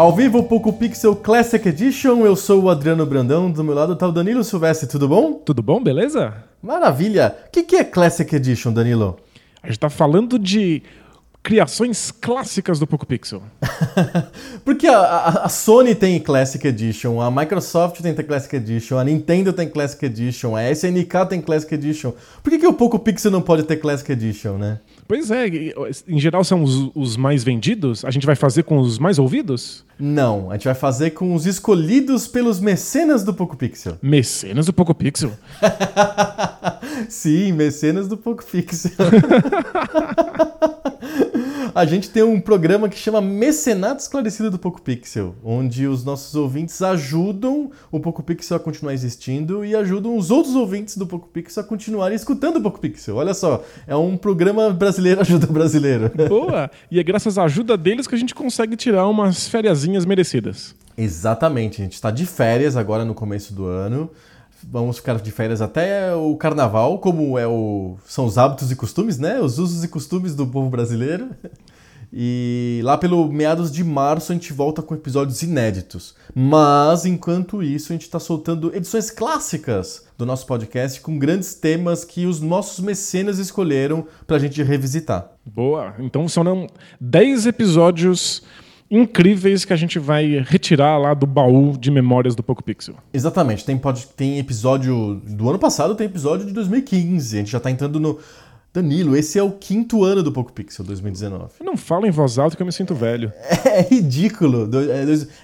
[0.00, 4.08] Ao vivo, Poco Pixel Classic Edition, eu sou o Adriano Brandão, do meu lado tá
[4.08, 5.34] o Danilo Silvestre, tudo bom?
[5.34, 6.42] Tudo bom, beleza?
[6.62, 7.36] Maravilha!
[7.46, 9.18] O que, que é Classic Edition, Danilo?
[9.62, 10.82] A gente tá falando de
[11.42, 13.42] criações clássicas do Poco Pixel.
[14.64, 19.52] Porque a, a, a, Sony tem Classic Edition, a Microsoft tem Classic Edition, a Nintendo
[19.52, 22.12] tem Classic Edition, a SNK tem Classic Edition.
[22.42, 24.80] Por que, que o Poco Pixel não pode ter Classic Edition, né?
[25.06, 25.46] Pois é,
[26.08, 28.04] em geral são os, os, mais vendidos?
[28.04, 29.84] A gente vai fazer com os mais ouvidos?
[30.00, 33.98] Não, a gente vai fazer com os escolhidos pelos mecenas do Poco Pixel.
[34.00, 35.32] Mecenas do Poco Pixel?
[37.08, 38.92] Sim, mecenas do Poco Pixel.
[41.74, 46.34] a gente tem um programa que chama Mecenato Esclarecido do Poco Pixel, onde os nossos
[46.34, 51.28] ouvintes ajudam o Poco Pixel a continuar existindo e ajudam os outros ouvintes do Poco
[51.28, 53.16] Pixel a continuarem escutando o Poco Pixel.
[53.16, 56.10] Olha só, é um programa brasileiro ajuda brasileiro.
[56.28, 56.70] Boa!
[56.90, 59.48] E é graças à ajuda deles que a gente consegue tirar umas
[60.04, 60.74] merecidas.
[60.96, 64.10] Exatamente, a gente está de férias agora no começo do ano
[64.68, 69.18] vamos ficar de férias até o carnaval, como é o, são os hábitos e costumes,
[69.18, 69.40] né?
[69.40, 71.30] Os usos e costumes do povo brasileiro.
[72.12, 76.16] E lá pelo meados de março a gente volta com episódios inéditos.
[76.34, 82.04] Mas enquanto isso, a gente está soltando edições clássicas do nosso podcast com grandes temas
[82.04, 85.30] que os nossos mecenas escolheram para a gente revisitar.
[85.46, 85.94] Boa!
[86.00, 86.66] Então são
[87.00, 88.42] 10 episódios
[88.90, 92.96] incríveis que a gente vai retirar lá do baú de memórias do Poco Pixel.
[93.12, 93.64] Exatamente.
[93.64, 97.36] Tem, pode, tem episódio do ano passado, tem episódio de 2015.
[97.36, 98.18] A gente já está entrando no
[98.72, 101.54] Danilo, esse é o quinto ano do Poco Pixel 2019.
[101.60, 103.32] Não fala em voz alta que eu me sinto velho.
[103.64, 104.70] É, ridículo.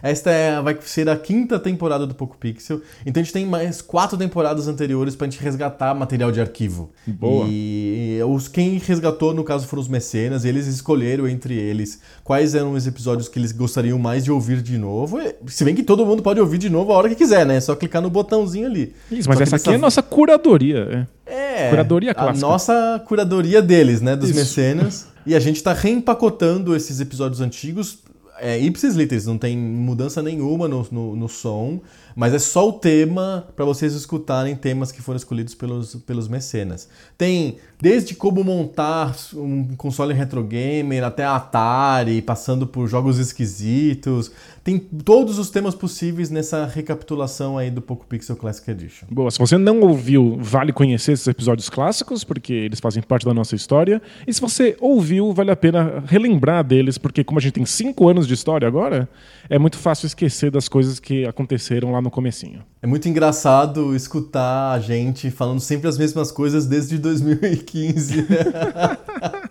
[0.03, 2.81] É, esta é, vai ser a quinta temporada do Poco Pixel.
[3.05, 6.93] Então a gente tem mais quatro temporadas anteriores pra gente resgatar material de arquivo.
[7.05, 7.47] Boa.
[7.49, 10.45] E os, quem resgatou, no caso, foram os mecenas.
[10.45, 14.61] E eles escolheram entre eles quais eram os episódios que eles gostariam mais de ouvir
[14.61, 15.17] de novo.
[15.47, 17.59] Se bem que todo mundo pode ouvir de novo a hora que quiser, né?
[17.59, 18.93] É só clicar no botãozinho ali.
[19.09, 21.07] Isso, mas essa aqui é a nossa curadoria.
[21.25, 21.67] É.
[21.67, 22.45] É, curadoria clássica.
[22.45, 24.17] A nossa curadoria deles, né?
[24.17, 24.39] Dos Isso.
[24.41, 25.07] mecenas.
[25.27, 27.99] E a gente tá reempacotando esses episódios antigos.
[28.39, 31.81] É, ipsis literis, não tem mudança nenhuma no, no, no som.
[32.15, 36.89] Mas é só o tema para vocês escutarem temas que foram escolhidos pelos, pelos mecenas.
[37.19, 44.33] Tem desde como montar um console retro gamer até Atari, passando por jogos esquisitos.
[44.67, 49.07] Tem todos os temas possíveis nessa recapitulação aí do Poco Pixel Classic Edition.
[49.09, 53.33] Boa, se você não ouviu, vale conhecer esses episódios clássicos, porque eles fazem parte da
[53.33, 54.03] nossa história.
[54.27, 58.09] E se você ouviu, vale a pena relembrar deles, porque como a gente tem cinco
[58.09, 59.09] anos de história agora,
[59.49, 62.65] é muito fácil esquecer das coisas que aconteceram lá no comecinho.
[62.83, 68.27] É muito engraçado escutar a gente falando sempre as mesmas coisas desde 2015.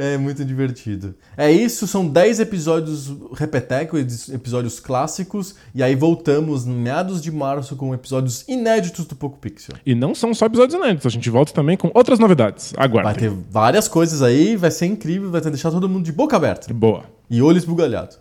[0.00, 1.14] É muito divertido.
[1.36, 7.76] É isso, são 10 episódios repeteco, episódios clássicos, e aí voltamos no meados de março
[7.76, 9.74] com episódios inéditos do Poco Pixel.
[9.84, 12.72] E não são só episódios inéditos, a gente volta também com outras novidades.
[12.78, 13.12] Aguardem.
[13.12, 16.72] Vai ter várias coisas aí, vai ser incrível, vai deixar todo mundo de boca aberta.
[16.72, 17.04] Boa.
[17.28, 18.16] E olho esbugalhado.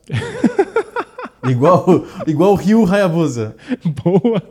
[1.47, 3.55] igual, igual o Rio Hayabusa.
[4.03, 4.43] Boa.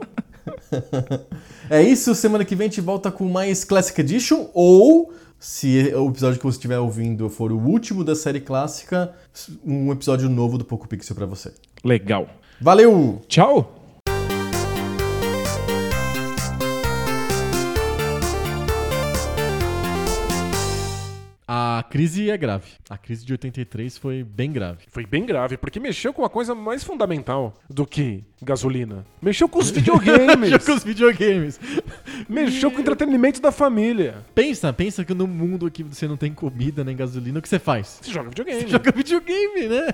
[1.68, 6.08] é isso, semana que vem a gente volta com mais Classic Edition ou se o
[6.08, 9.14] episódio que você estiver ouvindo for o último da série clássica,
[9.64, 11.52] um episódio novo do Poco Pixel para você.
[11.84, 12.28] Legal.
[12.60, 13.22] Valeu!
[13.28, 13.77] Tchau!
[21.78, 22.66] A crise é grave.
[22.90, 24.86] A crise de 83 foi bem grave.
[24.88, 29.06] Foi bem grave, porque mexeu com a coisa mais fundamental do que gasolina.
[29.22, 30.34] Mexeu com os videogames.
[30.50, 31.60] mexeu com os videogames.
[32.28, 34.24] mexeu com o entretenimento da família.
[34.34, 37.60] Pensa, pensa que no mundo que você não tem comida nem gasolina, o que você
[37.60, 38.00] faz?
[38.02, 38.60] Você joga videogame.
[38.62, 39.86] Você joga videogame, né?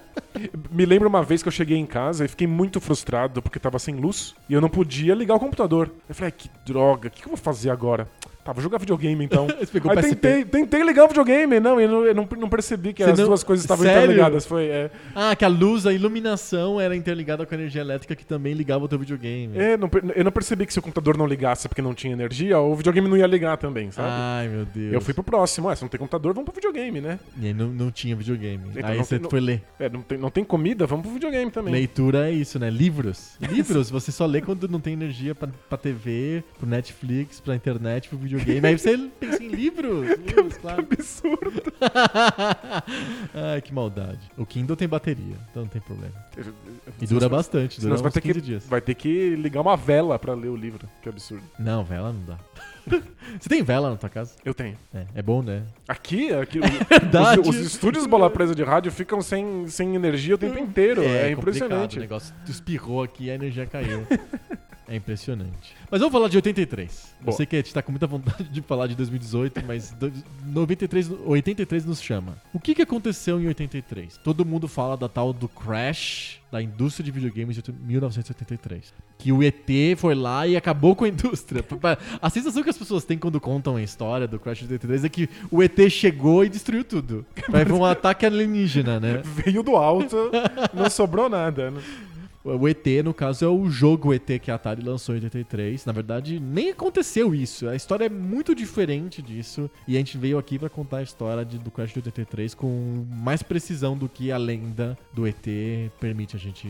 [0.70, 3.78] Me lembro uma vez que eu cheguei em casa e fiquei muito frustrado porque tava
[3.78, 5.90] sem luz e eu não podia ligar o computador.
[6.08, 8.08] Eu falei, que droga, o que eu vou fazer agora?
[8.44, 9.46] Tá, vou jogar videogame então.
[9.96, 13.12] Aí tentei, tentei ligar o videogame, não, eu não, eu não, não percebi que Você
[13.12, 14.02] as não- duas coisas estavam Sério?
[14.04, 14.44] interligadas.
[14.44, 18.26] Foi, é, Ah, que a luz, a iluminação era interligada com a energia elétrica que
[18.26, 19.56] também ligava o teu videogame.
[19.58, 22.58] é, não eu não percebi que se o computador não ligasse porque não tinha energia,
[22.60, 24.08] o videogame não ia ligar também, sabe?
[24.10, 24.92] Ai, meu Deus.
[24.92, 25.70] eu fui pro próximo.
[25.70, 27.18] Ah, se não tem computador, vamos pro videogame, né?
[27.40, 28.62] E aí não, não tinha videogame.
[28.76, 29.62] Então, aí você foi ler.
[29.80, 31.72] É, não tem, não tem comida, vamos pro videogame também.
[31.72, 32.70] Leitura é isso, né?
[32.70, 33.36] Livros.
[33.40, 38.08] Livros, você só lê quando não tem energia pra, pra TV, pro Netflix, pra internet,
[38.08, 38.66] pro videogame.
[38.66, 40.08] Aí você pensa em livros.
[40.24, 40.82] livros, claro.
[40.82, 41.62] Absurdo.
[43.34, 44.20] Ai, que maldade.
[44.36, 46.14] O Kindle tem bateria, então não tem problema.
[47.00, 48.66] E dura bastante, dura vai ter, 15 que, dias.
[48.66, 50.88] vai ter que ligar uma vela pra ler o livro.
[51.02, 51.44] Que absurdo.
[51.58, 52.38] Não, vela não dá.
[53.40, 54.34] você tem vela na tua casa?
[54.44, 54.76] Eu tenho.
[54.92, 55.62] É, é bom, né?
[55.88, 57.40] Aqui, aqui Verdade.
[57.40, 61.02] os, os estúdios bola presa de rádio ficam sem, sem energia o tempo inteiro.
[61.02, 61.96] É, complicado, impressionante.
[61.98, 64.06] O negócio espirrou aqui e a energia caiu.
[64.86, 65.74] É impressionante.
[65.90, 67.14] Mas vamos falar de 83.
[67.20, 67.36] Eu Boa.
[67.36, 70.12] sei que a gente tá com muita vontade de falar de 2018, mas do-
[70.44, 72.36] 93, 83 nos chama.
[72.52, 74.18] O que, que aconteceu em 83?
[74.18, 78.92] Todo mundo fala da tal do crash da indústria de videogames de 1983.
[79.18, 79.56] Que o ET
[79.96, 81.64] foi lá e acabou com a indústria.
[82.20, 85.08] A sensação que as pessoas têm quando contam a história do crash de 83 é
[85.08, 87.24] que o ET chegou e destruiu tudo.
[87.50, 89.22] Foi um ataque alienígena, né?
[89.24, 90.30] Veio do alto,
[90.74, 91.70] não sobrou nada.
[91.70, 91.80] né?
[92.44, 95.86] O ET, no caso, é o jogo ET que a Atari lançou em 83.
[95.86, 97.66] Na verdade, nem aconteceu isso.
[97.66, 99.70] A história é muito diferente disso.
[99.88, 103.06] E a gente veio aqui pra contar a história de- do Crash de 83 com
[103.10, 106.68] mais precisão do que a lenda do ET permite a gente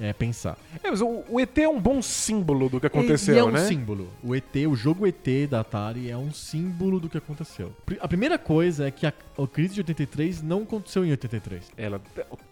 [0.00, 0.56] é, pensar.
[0.82, 3.50] É, mas o, o ET é um bom símbolo do que aconteceu, e é um
[3.50, 3.66] né?
[3.66, 4.08] símbolo.
[4.22, 7.72] O ET, o jogo ET da Atari é um símbolo do que aconteceu.
[8.00, 11.70] A primeira coisa é que a, a crise de 83 não aconteceu em 83.
[11.76, 12.00] Ela,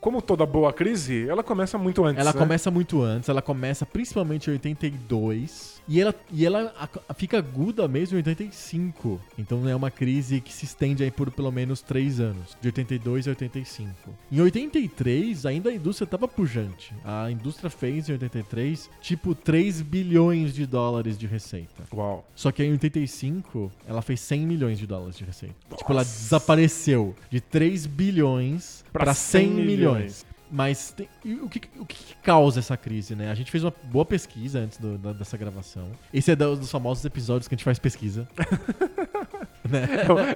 [0.00, 2.20] como toda boa crise, ela começa muito antes.
[2.20, 2.38] Ela né?
[2.38, 6.72] começa muito antes, ela começa principalmente em 82 e ela, e ela
[7.16, 9.20] fica aguda mesmo em 85.
[9.38, 13.26] Então é uma crise que se estende aí por pelo menos 3 anos, de 82
[13.26, 13.90] a 85.
[14.30, 16.94] Em 83 ainda a indústria estava pujante.
[17.04, 21.84] A indústria fez em 83 tipo 3 bilhões de dólares de receita.
[21.92, 22.24] Uau.
[22.34, 25.54] Só que em 85 ela fez 100 milhões de dólares de receita.
[25.76, 29.66] Tipo, ela desapareceu de 3 bilhões para 100 100 milhões.
[29.66, 30.26] milhões.
[30.50, 31.08] Mas tem-
[31.42, 33.30] o, que, o que causa essa crise, né?
[33.30, 35.90] A gente fez uma boa pesquisa antes do- da- dessa gravação.
[36.12, 38.28] Esse é da- dos famosos episódios que a gente faz pesquisa.
[39.68, 39.88] né?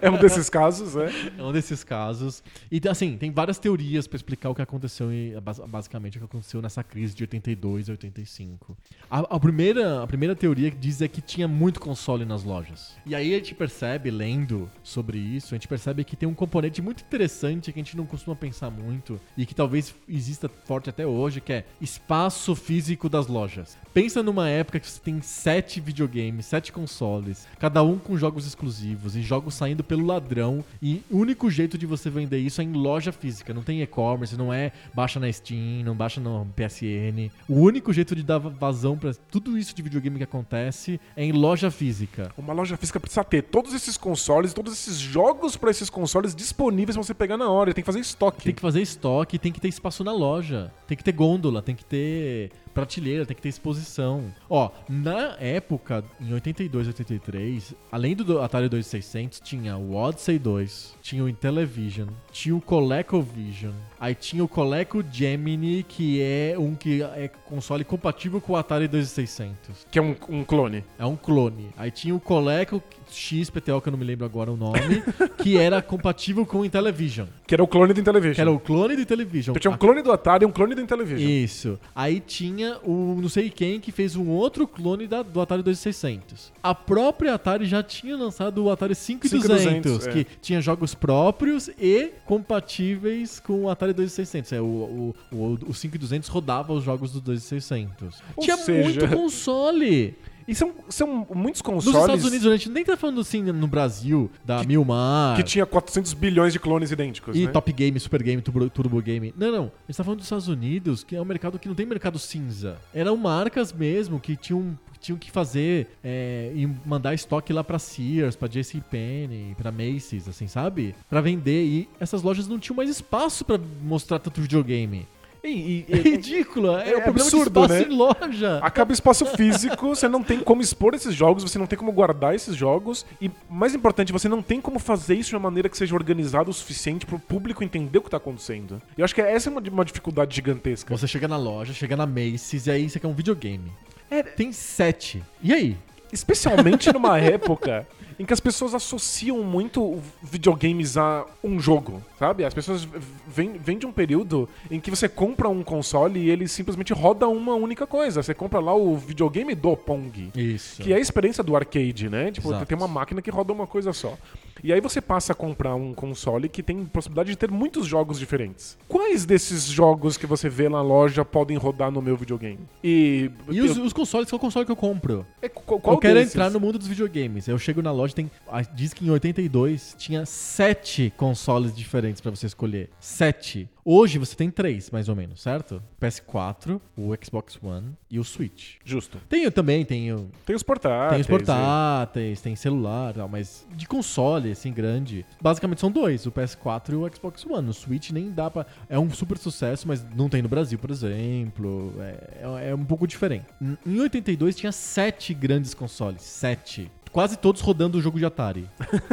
[0.03, 1.07] É um desses casos, né?
[1.39, 2.43] É um desses casos.
[2.71, 6.25] E assim, tem várias teorias pra explicar o que aconteceu, e, bas- basicamente o que
[6.27, 8.77] aconteceu nessa crise de 82 e 85.
[9.11, 12.95] A, a primeira, a primeira teoria que diz é que tinha muito console nas lojas.
[13.07, 16.81] E aí a gente percebe, lendo sobre isso, a gente percebe que tem um componente
[16.81, 21.07] muito interessante que a gente não costuma pensar muito e que talvez exista forte até
[21.07, 23.77] hoje, que é espaço físico das lojas.
[23.93, 29.15] Pensa numa época que você tem sete videogames, sete consoles, cada um com jogos exclusivos
[29.15, 30.65] e jogos saindo pelo ladrão.
[30.83, 33.55] E o único jeito de você vender isso é em loja física.
[33.55, 37.31] Não tem e-commerce, não é baixa na Steam, não baixa no PSN.
[37.49, 41.31] O único jeito de dar vazão pra tudo isso de videogame que acontece é em
[41.31, 42.33] loja física.
[42.37, 46.97] Uma loja física precisa ter todos esses consoles, todos esses jogos pra esses consoles disponíveis
[46.97, 47.73] pra você pegar na hora.
[47.73, 48.43] Tem que fazer estoque.
[48.43, 51.77] Tem que fazer estoque, tem que ter espaço na loja, tem que ter gôndola, tem
[51.77, 54.35] que ter prateleira, tem que ter exposição.
[54.51, 61.23] Ó, na época, em 82, 83, além do Atari 2600, tinha o Odyssey 2, tinha
[61.23, 67.31] o Intellivision, tinha o ColecoVision, aí tinha o Coleco Gemini, que é um que é
[67.47, 69.87] console compatível com o Atari 2600.
[69.91, 70.85] Que é um, um clone.
[70.99, 71.71] É um clone.
[71.77, 75.03] Aí tinha o Coleco XPTO, que eu não me lembro agora o nome,
[75.39, 77.27] que era compatível com o Intellivision.
[77.47, 78.35] Que era o clone do Intellivision.
[78.35, 79.53] Que era o clone do Intellivision.
[79.53, 81.31] Então tinha um clone do Atari e um clone do Intellivision.
[81.31, 81.79] Isso.
[81.95, 86.53] Aí tinha o não sei quem que fez um outro clone da- do Atari 2600.
[86.63, 90.11] A própria Atari já tinha lançado o Atari 5200, 5200, é.
[90.13, 94.53] que tinha jogos próprios e compatíveis com o Atari 2600.
[94.53, 98.23] É, o, o, o, o 5200 rodava os jogos do 2600.
[98.37, 100.17] Ou tinha seja- muito console.
[100.47, 103.67] E são, são muitos Nos consoles Estados Unidos, a gente nem tá falando assim no
[103.67, 105.37] Brasil, da Milmar.
[105.37, 107.53] que tinha 400 bilhões de clones idênticos, E né?
[107.53, 109.35] Top Game, Super Game, Turbo, Turbo Game.
[109.37, 109.65] Não, não.
[109.65, 112.19] A gente tá falando dos Estados Unidos, que é um mercado que não tem mercado
[112.19, 112.77] cinza.
[112.95, 117.79] Eram marcas mesmo que tinham, que tinham que fazer é, e mandar estoque lá pra
[117.79, 120.95] Sears, pra JCPenney, pra Macy's, assim, sabe?
[121.09, 121.65] Pra vender.
[121.65, 125.07] E essas lojas não tinham mais espaço pra mostrar tanto videogame.
[125.45, 126.77] E, e- É ridículo.
[126.79, 127.95] É, é o problema absurdo, de espaço né?
[127.95, 128.59] em loja.
[128.63, 131.93] Acaba o espaço físico, você não tem como expor esses jogos, você não tem como
[131.93, 133.05] guardar esses jogos.
[133.21, 136.49] E, mais importante, você não tem como fazer isso de uma maneira que seja organizada
[136.49, 138.81] o suficiente pro público entender o que tá acontecendo.
[138.97, 140.97] E eu acho que essa é uma, uma dificuldade gigantesca.
[140.97, 143.71] Você chega na loja, chega na Macy's e aí você quer um videogame.
[144.11, 145.23] É, tem sete.
[145.43, 145.77] E aí?
[146.13, 147.87] Especialmente numa época
[148.19, 152.45] em que as pessoas associam muito videogames a um jogo, sabe?
[152.45, 152.87] As pessoas
[153.27, 157.29] vêm, vêm de um período em que você compra um console e ele simplesmente roda
[157.29, 158.23] uma única coisa.
[158.23, 160.31] Você compra lá o videogame do Pong.
[160.35, 160.83] Isso.
[160.83, 162.31] Que é a experiência do arcade, né?
[162.31, 162.67] Tipo, Exato.
[162.67, 164.17] tem uma máquina que roda uma coisa só.
[164.63, 168.19] E aí você passa a comprar um console que tem possibilidade de ter muitos jogos
[168.19, 168.79] diferentes.
[168.89, 172.61] Quais desses jogos que você vê na loja podem rodar no meu videogame?
[172.83, 175.27] E, E os, os consoles, qual console que eu compro?
[175.43, 176.35] É, qual, qual eu quero desses?
[176.35, 177.49] entrar no mundo dos videogames.
[177.49, 178.31] Eu chego na loja, tem.
[178.75, 182.91] Diz que em 82 tinha sete consoles diferentes pra você escolher.
[183.01, 183.69] Sete.
[183.85, 185.83] Hoje você tem três, mais ou menos, certo?
[186.01, 188.77] PS4, o Xbox One e o Switch.
[188.85, 189.19] Justo.
[189.29, 191.11] Tem também, tem, o- Tem os portáteis.
[191.13, 196.25] tem os portáteis, tem celular e tal, mas de console, assim, grande, basicamente são dois,
[196.25, 197.69] o PS4 e o Xbox One.
[197.69, 198.65] O Switch nem dá pra...
[198.89, 201.93] É um super sucesso, mas não tem no Brasil, por exemplo.
[202.01, 203.45] É, é- é um pouco diferente.
[203.87, 206.91] Em 82 tinha sete grandes consoles, sete.
[207.15, 208.69] Quase todos rodando o jogo de Atari.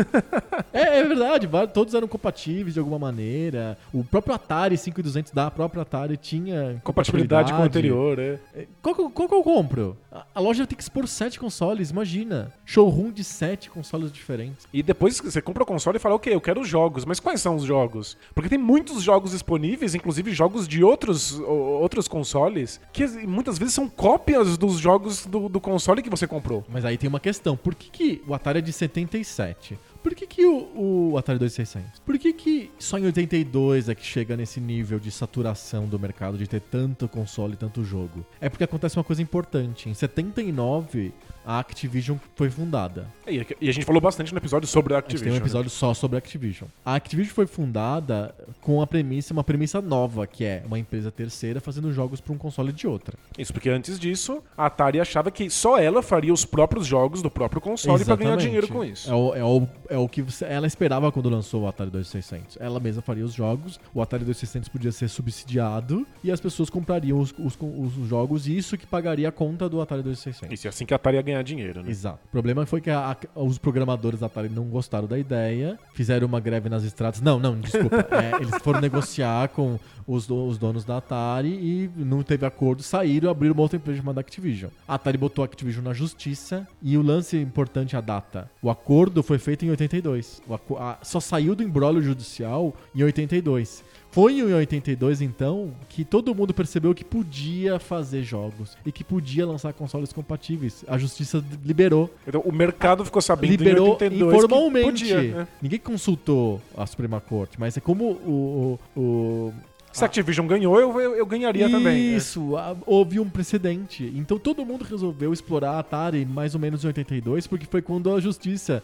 [0.74, 3.78] é, é verdade, todos eram compatíveis de alguma maneira.
[3.94, 8.40] O próprio Atari 5200 da própria Atari tinha Compatibilidade com o anterior, é.
[8.82, 9.96] qual que, eu- qual que eu compro?
[10.12, 12.52] A, a loja tem que expor sete consoles, imagina.
[12.66, 14.68] Showroom de sete consoles diferentes.
[14.74, 17.20] E depois que você compra o console e fala, ok, eu quero os jogos, mas
[17.20, 18.18] quais são os jogos?
[18.34, 23.88] Porque tem muitos jogos disponíveis, inclusive jogos de outros, outros consoles, que muitas vezes são
[23.88, 26.66] cópias dos jogos do, do console que você comprou.
[26.68, 27.56] Mas aí tem uma questão.
[27.56, 29.78] Por que, que o Atari é de 77?
[30.02, 32.00] Por que, que o, o Atari 2600?
[32.00, 36.38] Por que, que só em 82 é que chega nesse nível de saturação do mercado,
[36.38, 38.26] de ter tanto console e tanto jogo?
[38.40, 39.90] É porque acontece uma coisa importante.
[39.90, 41.14] Em 79,
[41.46, 43.08] a Activision foi fundada.
[43.28, 45.24] E, e a gente falou bastante no episódio sobre a A gente Activision.
[45.26, 45.42] tem um né?
[45.42, 46.70] episódio só sobre a Activision.
[46.86, 51.60] A Activision foi fundada com a premissa, uma premissa nova, que é uma empresa terceira
[51.60, 53.18] fazendo jogos para um console de outra.
[53.38, 57.30] Isso, porque antes disso, a Atari achava que só ela faria os próprios jogos do
[57.30, 59.10] próprio console pra ganhar dinheiro com isso.
[59.10, 62.58] É o, é o, é o que ela esperava quando lançou o Atari 2600.
[62.60, 67.20] Ela mesma faria os jogos, o Atari 2600 podia ser subsidiado e as pessoas comprariam
[67.20, 70.54] os, os, os jogos e isso que pagaria a conta do Atari 2600.
[70.54, 71.90] Isso é assim que a Atari ia ganhar dinheiro, né?
[71.90, 72.20] Exato.
[72.26, 76.28] O problema foi que a- a- os programadores da Atari não gostaram da ideia, fizeram
[76.28, 77.22] uma greve nas estradas.
[77.22, 78.06] Não, não, desculpa.
[78.12, 83.30] É, eles foram negociar com os, os donos da Atari e não teve acordo, saíram
[83.30, 84.70] e abriram uma outra empresa chamada Activision.
[84.88, 88.50] A Atari botou a Activision na justiça e o lance importante é a data.
[88.62, 90.42] O acordo foi feito em 82.
[90.48, 93.84] O a- só saiu do embrólio judicial em 82.
[94.12, 99.46] Foi em 82, então, que todo mundo percebeu que podia fazer jogos e que podia
[99.46, 100.84] lançar consoles compatíveis.
[100.88, 102.14] A justiça liberou.
[102.28, 105.06] Então o mercado ficou sabendo liberou em 82 informalmente.
[105.06, 105.36] que podia.
[105.36, 105.48] né?
[105.62, 108.80] Ninguém consultou a Suprema Corte, mas é como o.
[108.96, 109.54] o, o
[109.94, 112.12] Se a Activision ganhou, eu, eu, eu ganharia também.
[112.12, 112.18] né?
[112.18, 114.12] Isso, a- houve um precedente.
[114.16, 118.14] Então todo mundo resolveu explorar a Atari mais ou menos em 82, porque foi quando
[118.14, 118.82] a justiça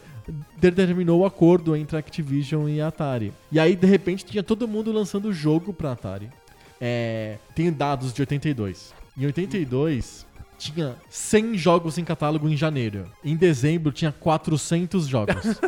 [0.58, 3.32] determinou o acordo entre a Activision e a Atari.
[3.50, 6.28] E aí, de repente, tinha todo mundo lançando jogo pra Atari.
[6.80, 8.92] É, tem dados de 82.
[9.16, 10.26] Em 82,
[10.58, 13.06] tinha 100 jogos em catálogo em janeiro.
[13.24, 15.34] Em dezembro, tinha 400 jogos.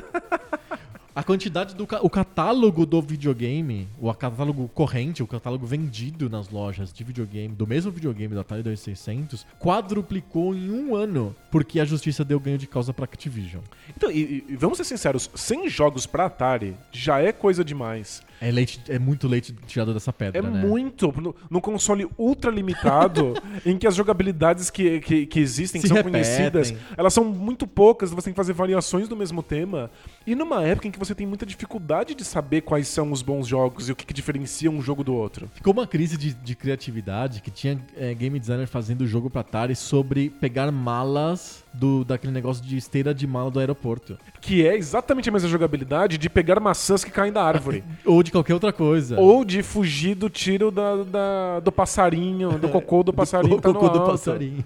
[1.14, 6.48] A quantidade do ca- o catálogo do videogame, o catálogo corrente, o catálogo vendido nas
[6.50, 11.84] lojas de videogame, do mesmo videogame da Atari 2600, quadruplicou em um ano, porque a
[11.84, 13.62] justiça deu ganho de causa pra Activision.
[13.96, 18.22] Então, e, e vamos ser sinceros, 100 jogos pra Atari já é coisa demais.
[18.40, 20.64] É, leite, é muito leite tirado dessa pedra, É né?
[20.64, 21.12] muito.
[21.20, 23.34] No, no console ultra limitado,
[23.66, 26.22] em que as jogabilidades que, que, que existem, que Se são repetem.
[26.22, 29.90] conhecidas, elas são muito poucas, você tem que fazer variações do mesmo tema.
[30.26, 33.46] E numa época em que você tem muita dificuldade de saber quais são os bons
[33.46, 35.50] jogos e o que, que diferencia um jogo do outro.
[35.54, 39.76] Ficou uma crise de, de criatividade que tinha é, game designer fazendo jogo pra Atari
[39.76, 44.18] sobre pegar malas do, daquele negócio de esteira de mala do aeroporto.
[44.40, 47.84] Que é exatamente a mesma jogabilidade de pegar maçãs que caem da árvore.
[48.04, 49.18] Ou de qualquer outra coisa.
[49.20, 53.56] Ou de fugir do tiro da, da- do passarinho, do cocô do passarinho.
[53.56, 54.64] que tá cocô do passarinho.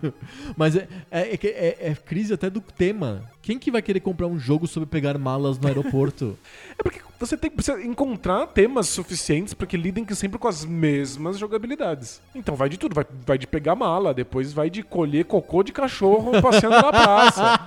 [0.56, 3.22] Mas é, é, é é- é crise até do tema.
[3.42, 6.36] Quem que vai querer comprar um jogo sobre pegar malas no aeroporto?
[6.76, 11.38] É porque você tem que encontrar temas suficientes para que lidem sempre com as mesmas
[11.38, 12.20] jogabilidades.
[12.34, 15.72] Então vai de tudo, vai, vai de pegar mala, depois vai de colher cocô de
[15.72, 17.58] cachorro passeando na praça.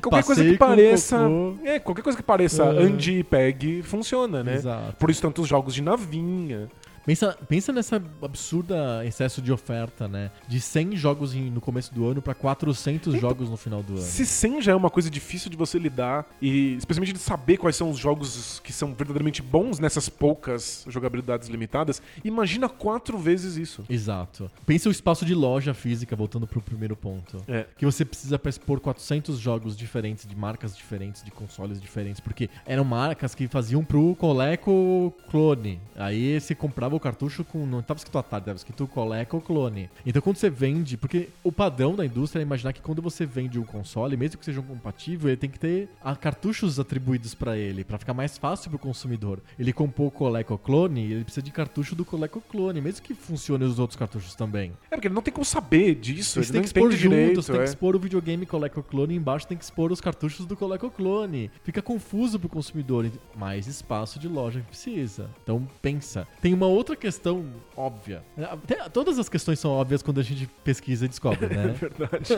[0.00, 1.18] Qualquer coisa Passeio que pareça,
[1.64, 2.68] é, qualquer coisa que pareça É.
[2.82, 4.54] ande e pegue funciona, né?
[4.54, 4.96] Exato.
[4.98, 6.68] Por isso tantos jogos de navinha.
[7.04, 10.30] Pensa, pensa nessa absurda excesso de oferta, né?
[10.48, 14.02] De 100 jogos no começo do ano pra 400 jogos no final do ano.
[14.02, 17.76] Se 100 já é uma coisa difícil de você lidar, e especialmente de saber quais
[17.76, 23.84] são os jogos que são verdadeiramente bons nessas poucas jogabilidades limitadas, imagina quatro vezes isso.
[23.88, 24.50] Exato.
[24.64, 27.42] Pensa o espaço de loja física, voltando pro primeiro ponto.
[27.46, 27.66] É.
[27.76, 32.20] Que você precisa pra expor 400 jogos diferentes, de marcas diferentes, de consoles diferentes.
[32.20, 35.80] Porque eram marcas que faziam pro Coleco Clone.
[35.96, 37.66] Aí você comprava o cartucho com.
[37.66, 39.90] Não tava escrito Atari, tava escrito Coleco Clone.
[40.04, 40.96] Então quando você vende.
[40.96, 44.44] Porque o padrão da indústria é imaginar que quando você vende o console, mesmo que
[44.44, 48.38] seja um compatível, ele tem que ter ah, cartuchos atribuídos pra ele, pra ficar mais
[48.38, 49.40] fácil pro consumidor.
[49.58, 53.64] Ele comprou o Coleco Clone, ele precisa de cartucho do Coleco Clone, mesmo que funcione
[53.64, 54.72] os outros cartuchos também.
[54.90, 57.46] É porque ele não tem como saber disso, têm não que expor entende juntos, direito.
[57.46, 57.58] tem é.
[57.58, 60.90] que expor o videogame Coleco Clone e embaixo tem que expor os cartuchos do Coleco
[60.90, 61.50] Clone.
[61.62, 65.30] Fica confuso pro consumidor, mais espaço de loja que precisa.
[65.42, 66.26] Então pensa.
[66.40, 68.22] Tem uma outra questão óbvia.
[68.36, 71.66] Até- todas as questões são óbvias quando a gente pesquisa e descobre, É né?
[71.68, 72.34] verdade.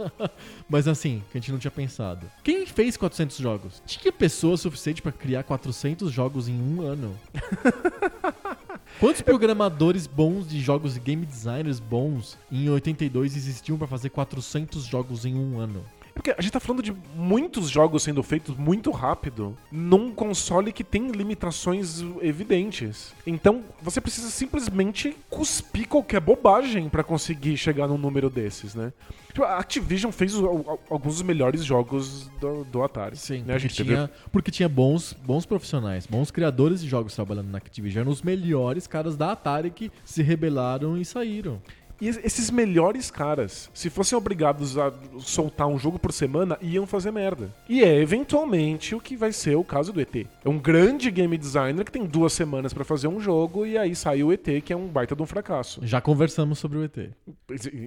[0.68, 2.26] Mas assim, que a gente não tinha pensado.
[2.42, 3.82] Quem fez 400 jogos?
[3.84, 7.14] Tinha pessoa suficiente pra criar 400 jogos em um ano?
[9.00, 14.84] Quantos programadores bons de jogos e game designers bons em 82 existiam pra fazer 400
[14.84, 15.84] jogos em um ano?
[16.14, 20.84] Porque a gente tá falando de muitos jogos sendo feitos muito rápido num console que
[20.84, 23.12] tem limitações evidentes.
[23.26, 28.92] Então você precisa simplesmente cuspir qualquer bobagem pra conseguir chegar num número desses, né?
[29.32, 33.16] Tipo, a Activision fez alguns dos melhores jogos do, do Atari.
[33.38, 33.40] né?
[33.40, 37.48] A porque, gente teve tinha, porque tinha bons, bons profissionais, bons criadores de jogos trabalhando
[37.48, 38.02] na Activision.
[38.02, 41.62] Eram os melhores caras da Atari que se rebelaram e saíram.
[42.02, 46.84] E es- esses melhores caras, se fossem obrigados a soltar um jogo por semana, iam
[46.84, 47.54] fazer merda.
[47.68, 50.26] E é eventualmente o que vai ser o caso do ET.
[50.44, 53.94] É um grande game designer que tem duas semanas pra fazer um jogo e aí
[53.94, 55.80] sai o ET, que é um baita de um fracasso.
[55.84, 57.10] Já conversamos sobre o ET.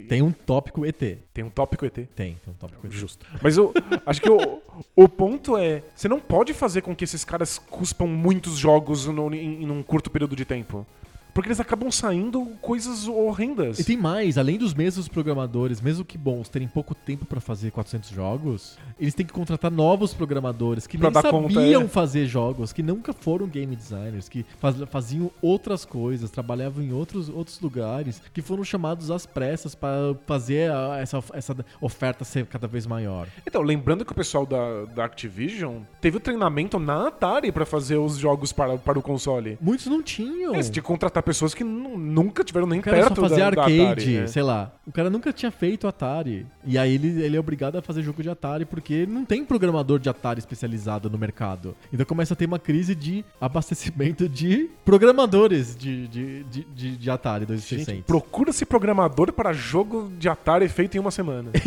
[0.08, 1.18] Tem um tópico ET.
[1.34, 1.94] Tem um tópico ET.
[1.94, 2.94] Tem, tem um tópico ET.
[2.94, 3.26] Justo.
[3.42, 3.74] Mas eu
[4.06, 4.62] acho que o,
[4.96, 9.34] o ponto é: você não pode fazer com que esses caras cuspam muitos jogos no,
[9.34, 10.86] em, em um curto período de tempo.
[11.36, 13.78] Porque eles acabam saindo coisas horrendas.
[13.78, 17.72] E tem mais, além dos mesmos programadores, mesmo que bons, terem pouco tempo pra fazer
[17.72, 21.88] 400 jogos, eles têm que contratar novos programadores que Pra nem dar conta, sabiam é.
[21.90, 27.28] fazer jogos, que nunca foram game designers, que faz- faziam outras coisas, trabalhavam em outros,
[27.28, 30.72] outros lugares, que foram chamados às pressas pra fazer
[31.02, 33.28] essa, essa oferta ser cada vez maior.
[33.46, 37.98] Então, lembrando que o pessoal da, da Activision teve o treinamento na Atari pra fazer
[37.98, 39.58] os jogos para, para o console.
[39.60, 40.56] Muitos não tinham.
[40.56, 43.22] É, você tinha que contratar pessoas que nu- nunca tiveram nem O cara só perto
[43.22, 44.18] fazia da, da arcade, Atari.
[44.20, 44.28] né?
[44.28, 44.72] sei lá.
[44.86, 46.46] O cara nunca tinha feito Atari.
[46.66, 50.00] E aí ele, ele é obrigado a fazer jogo de Atari porque não tem programador
[50.00, 51.76] de Atari especializado no mercado.
[51.92, 57.10] Então começa a ter uma crise de abastecimento de programadores de, de, de, de, de
[57.12, 58.06] Atari Gente, 2600.
[58.06, 61.52] procura-se programador para jogo de Atari feito em uma semana.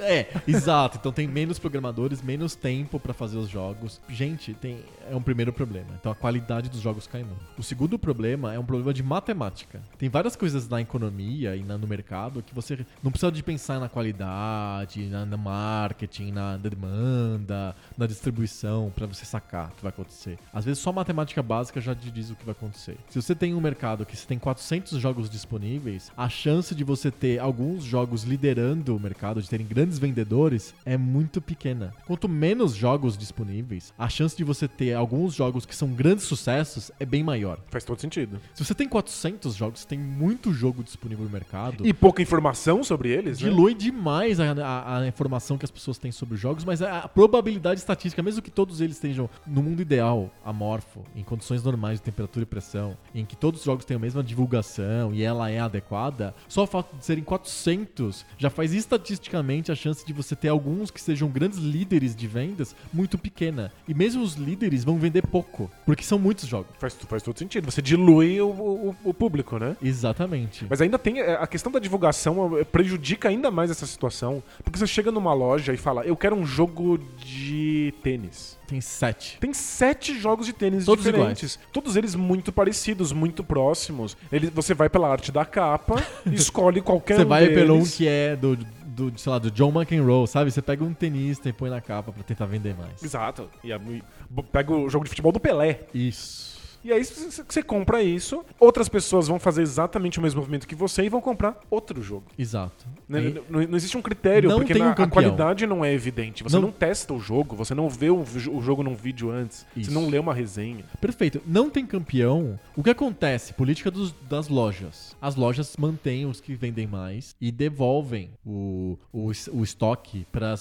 [0.00, 0.98] É, exato.
[1.00, 4.00] Então tem menos programadores, menos tempo pra fazer os jogos.
[4.08, 4.78] Gente, tem
[5.10, 5.86] é um primeiro problema.
[5.98, 7.40] Então a qualidade dos jogos cai muito.
[7.58, 9.80] O segundo problema é um problema de matemática.
[9.98, 13.78] Tem várias coisas na economia e na- no mercado que você não precisa de pensar
[13.80, 19.90] na qualidade, na, no marketing, na demanda, na distribuição pra você sacar o que vai
[19.90, 20.38] acontecer.
[20.52, 22.96] Às vezes só matemática básica já te diz o que vai acontecer.
[23.08, 27.10] Se você tem um mercado que você tem 400 jogos disponíveis, a chance de você
[27.10, 31.94] ter alguns jogos liderando o mercado, de terem grandes vendedores, é muito pequena.
[32.06, 36.90] Quanto menos jogos disponíveis, a chance de você ter alguns jogos que são grandes sucessos
[37.00, 37.58] é bem maior.
[37.70, 38.40] Faz todo sentido.
[38.54, 41.86] Se você tem 400 jogos, tem muito jogo disponível no mercado.
[41.86, 43.48] E pouca informação sobre eles, né?
[43.48, 46.98] Dilui demais a, a- a informação que as pessoas têm sobre os jogos, mas a,
[46.98, 51.98] a probabilidade estatística, mesmo que todos eles estejam no mundo ideal, amorfo, em condições normais
[51.98, 55.50] de temperatura e pressão, em que todos os jogos têm a mesma divulgação e ela
[55.50, 60.36] é adequada, só o fato de serem 400 já faz estatisticamente a chance de você
[60.36, 63.72] ter alguns que sejam grandes líderes de vendas muito pequena.
[63.88, 66.70] E mesmo os líderes vão vender pouco, porque são muitos jogos.
[66.78, 67.70] Faz, faz todo sentido.
[67.70, 68.48] Você dilui o,
[68.88, 69.76] o- o público, né?
[69.82, 70.66] Exatamente.
[70.68, 74.78] Mas ainda tem é, a questão da divulgação é, prejudica ainda mais essa situação, porque
[74.78, 78.58] você chega numa loja e fala: "Eu quero um jogo de tênis".
[78.66, 79.38] Tem sete.
[79.38, 81.58] Tem sete jogos de tênis Todos diferentes.
[81.72, 84.16] Todos eles muito parecidos, muito próximos.
[84.32, 87.54] Ele, você vai pela arte da capa, escolhe qualquer Você um vai deles.
[87.54, 90.50] pelo um que é do, do, sei lá, do John McEnroe, sabe?
[90.50, 93.02] Você pega um tenista e põe na capa pra tentar vender mais.
[93.02, 93.48] Exato.
[93.62, 94.02] E, e
[94.50, 95.80] pega o jogo de futebol do Pelé.
[95.92, 96.51] Isso.
[96.84, 101.04] E aí você compra isso, outras pessoas vão fazer exatamente o mesmo movimento que você
[101.04, 102.24] e vão comprar outro jogo.
[102.38, 102.84] Exato.
[103.08, 103.18] Né?
[103.18, 105.92] Aí- Não, não existe um critério, Não porque tem na- um a qualidade não é
[105.92, 106.42] evidente.
[106.42, 109.64] Você não, Não- testa o jogo, você não vê o, o jogo num vídeo antes,
[109.76, 109.90] Isso.
[109.90, 110.84] você não lê uma resenha.
[111.00, 111.40] Perfeito.
[111.46, 112.58] Não tem campeão.
[112.76, 113.52] O que acontece?
[113.52, 115.16] Política dos- das lojas.
[115.20, 120.54] As lojas mantêm os que vendem mais e devolvem o, o, o estoque para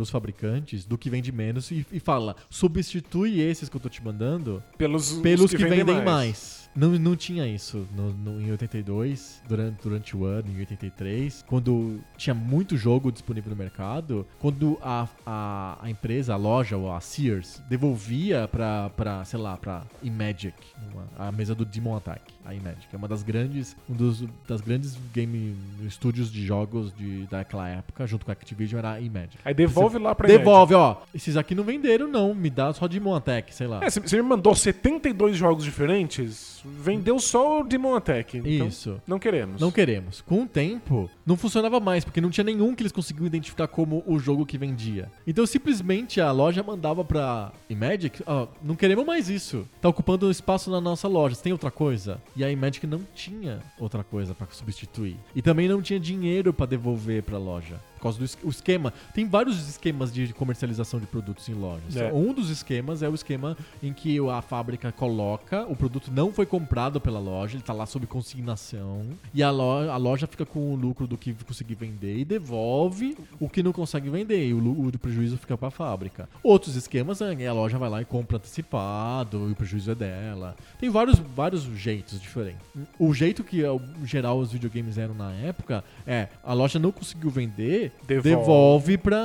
[0.00, 4.02] os fabricantes do que vende menos e, e fala: substitui esses que eu tô te
[4.02, 6.69] mandando Pelos, os pelos que, vendem, mais.
[6.74, 12.00] Não, não tinha isso no, no- em 82, durante, durante o ano, em 83, quando
[12.16, 17.00] tinha muito jogo disponível no mercado, quando a, a, a empresa, a loja, ou a
[17.00, 20.54] Sears, devolvia pra, pra sei lá, pra Imagic,
[20.92, 22.86] uma- a mesa do Demon Attack, a Imagic.
[22.92, 25.56] É uma das grandes, um dos das grandes game
[25.86, 29.38] estúdios de jogos de, daquela época, junto com a Activision, era a Imagic.
[29.44, 30.96] Aí devolve lá pra Devolve, ó.
[31.14, 32.32] Esses aqui não venderam, não.
[32.34, 33.80] Me dá só Demon Attack, sei lá.
[33.84, 38.38] É, você você me mandou 72 jogos diferentes, vendeu só o Demon Attack.
[38.38, 39.00] Então, Isso.
[39.06, 39.60] Não queremos.
[39.60, 40.20] Não queremos.
[40.20, 44.02] Com o tempo, não funcionava mais, porque não tinha nenhum que eles conseguiam identificar como
[44.06, 45.10] o jogo que vendia.
[45.26, 49.66] Então, simplesmente, a loja mandava pra Imagic, ó, não queremos mais isso.
[49.80, 52.20] Tá ocupando espaço na nossa loja, você tem outra coisa?
[52.36, 55.16] E a Imagic não tinha outra coisa pra substituir.
[55.34, 57.80] E também não tinha dinheiro pra devolver pra loja.
[58.00, 58.94] Por causa do esquema.
[59.12, 61.96] Tem vários esquemas de comercialização de produtos em lojas.
[61.96, 62.10] É.
[62.10, 66.46] Um dos esquemas é o esquema em que a fábrica coloca, o produto não foi
[66.46, 69.02] comprado pela loja, ele tá lá sob consignação,
[69.34, 73.18] e a loja, a loja fica com o lucro do que conseguir vender e devolve
[73.38, 76.26] o que não consegue vender, e o, o do prejuízo fica pra fábrica.
[76.42, 80.56] Outros esquemas é a loja vai lá e compra antecipado, e o prejuízo é dela.
[80.78, 82.62] Tem vários, vários jeitos diferentes.
[82.98, 86.90] O jeito que é o geral os videogames eram na época é a loja não
[86.92, 88.28] conseguiu vender, Devolve.
[88.30, 89.24] devolve pra,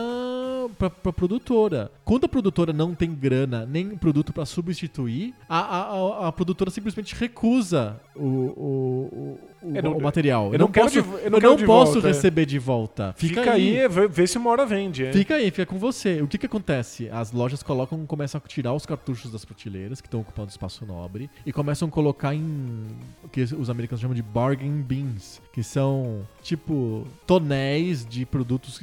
[0.78, 1.91] pra, pra produtora.
[2.04, 6.69] Quando a produtora não tem grana nem produto pra substituir, a, a, a, a produtora
[6.69, 10.54] simplesmente recusa o, o, o, o, não- o material.
[10.54, 12.12] eu não quero posso, de eu eu não não quero de posso volta, é.
[12.12, 13.13] receber de volta.
[13.17, 15.06] Fica, Fica, aí, vê, vê se uma hora vende.
[15.06, 15.12] é.
[15.12, 16.21] Fica aí, fica com você.
[16.21, 17.10] O que que acontece?
[17.10, 21.30] As lojas colocam, começam a tirar os cartuchos das prateleiras, que estão ocupando espaço nobre,
[21.45, 22.86] e começam a colocar em
[23.23, 28.80] o que os americanos chamam de bargain bins, que são tipo tonéis de produtos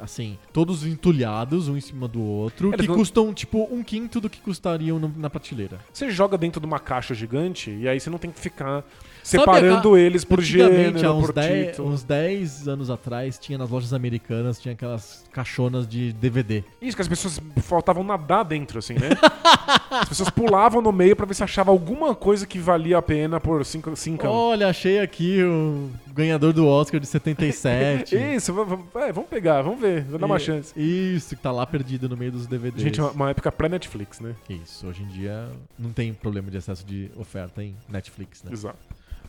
[0.00, 4.20] assim, todos entulhados um em cima do outro, Eles que não- custam tipo um quinto
[4.20, 5.78] do que custariam na prateleira.
[5.92, 8.84] Você joga dentro de uma caixa gigante e aí você não tem que ficar
[9.24, 11.88] separando a- eles por gênero, há uns por 10, título.
[11.90, 16.62] uns 10 anos atrás, tinha nas lojas americanas, tinha aquelas caixonas de DVD.
[16.80, 19.08] Isso, que as pessoas faltavam nadar dentro, assim, né?
[19.90, 23.40] as pessoas pulavam no meio pra ver se achava alguma coisa que valia a pena
[23.40, 28.14] por 5 cinco Olha, achei aqui o ganhador do Oscar de 77.
[28.36, 28.52] Isso,
[28.96, 30.72] é, vamos pegar, vamos ver, vou dar uma chance.
[30.78, 32.82] Isso, que tá lá perdido no meio dos DVDs.
[32.82, 34.34] Gente, uma, uma época pré-Netflix, né?
[34.48, 38.50] Isso, hoje em dia não tem problema de excesso de oferta em Netflix, né?
[38.52, 38.76] Exato.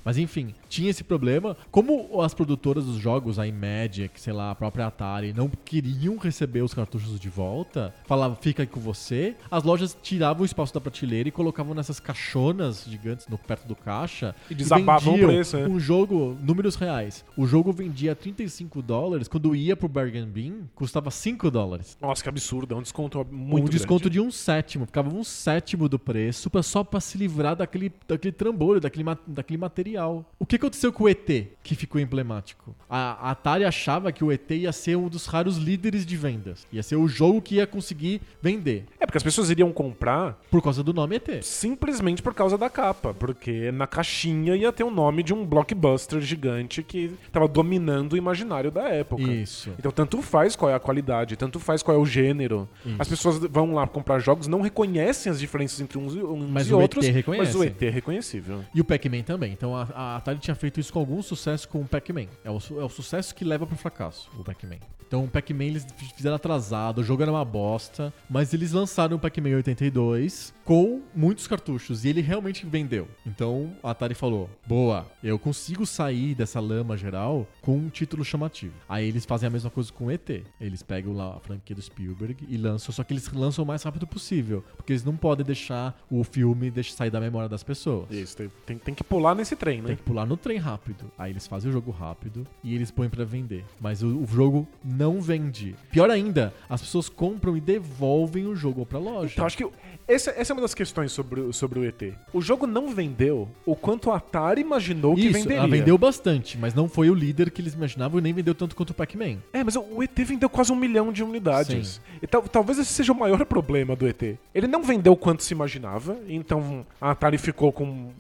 [0.06, 1.58] Mas enfim, tinha esse problema.
[1.72, 6.62] Como as produtoras dos jogos, a Imagic, sei lá, a própria Atari, não queriam receber
[6.62, 10.80] os cartuchos de volta, falavam, fica aí com você, as lojas tiravam o espaço da
[10.80, 14.36] prateleira e colocavam nessas caixonas gigantes no, perto do caixa.
[14.48, 15.68] E desabavam o preço, né?
[15.68, 17.26] Um jogo, números reais.
[17.36, 21.98] O jogo vendia 35 dólares, quando ia pro Bargain Bin, custava 5 dólares.
[22.00, 24.20] Nossa, que absurdo, é um desconto muito um desconto grande.
[24.20, 28.32] de um sétimo, ficava um sétimo do preço pra, só pra se livrar daquele, daquele
[28.32, 29.95] trambolho, daquele, daquele material.
[29.98, 31.26] O que aconteceu com o ET
[31.64, 32.76] que ficou emblemático?
[32.90, 36.68] A, a Atari achava que o ET ia ser um dos raros líderes de vendas.
[36.72, 38.86] Ia ser o jogo que ia conseguir vender.
[39.00, 41.42] É, porque as pessoas iriam comprar Por causa do nome ET.
[41.44, 46.22] simplesmente por causa da capa, porque na caixinha ia ter o nome de um blockbuster
[46.22, 49.24] gigante que tava dominando o imaginário da época.
[49.24, 49.72] Isso.
[49.80, 52.68] Então, tanto faz qual é a qualidade, tanto faz qual é o gênero.
[52.86, 52.96] Isso.
[53.00, 56.68] As pessoas vão lá comprar jogos, não reconhecem as diferenças entre uns, e- uns Mas
[56.68, 57.46] e o ET outros, reconhece.
[57.46, 58.64] mas o ET é reconhecível.
[58.74, 59.52] E o Pac-Man também.
[59.54, 62.28] Então a, a Atari tinha feito isso com algum sucesso com o Pac-Man.
[62.44, 64.80] É o, é o sucesso que leva pro fracasso, o Pac-Man.
[65.08, 69.20] Então o Pac-Man eles fizeram atrasado, o jogo era uma bosta, mas eles lançaram o
[69.20, 73.08] Pac-Man 82 com muitos cartuchos e ele realmente vendeu.
[73.26, 78.74] Então a Atari falou: boa, eu consigo sair dessa lama geral com um título chamativo.
[78.90, 80.30] Aí eles fazem a mesma coisa com o ET.
[80.60, 83.84] Eles pegam lá a franquia do Spielberg e lançam, só que eles lançam o mais
[83.84, 88.10] rápido possível, porque eles não podem deixar o filme sair da memória das pessoas.
[88.10, 89.82] Isso, tem, tem, tem que pular nesse trem.
[89.82, 89.88] né?
[89.88, 91.12] Tem que pular no trem rápido.
[91.18, 93.64] Aí eles fazem o jogo rápido e eles põem pra vender.
[93.80, 95.76] Mas o, o jogo não vende.
[95.92, 99.34] Pior ainda, as pessoas compram e devolvem o jogo pra loja.
[99.34, 99.68] Então, acho que
[100.08, 102.14] essa, essa é uma das questões sobre, o- sobre o ET.
[102.32, 105.58] O jogo não vendeu o quanto a Atari imaginou que Isso, venderia.
[105.58, 108.76] ela vendeu bastante, mas não foi o líder que eles imaginavam e nem vendeu tanto
[108.76, 109.38] quanto o Pac-Man.
[109.52, 112.00] É, mas o ET vendeu quase um milhão de unidades.
[112.22, 114.38] E tal- talvez esse seja o maior problema do ET.
[114.54, 118.12] Ele não vendeu quanto se imaginava, então a Atari ficou com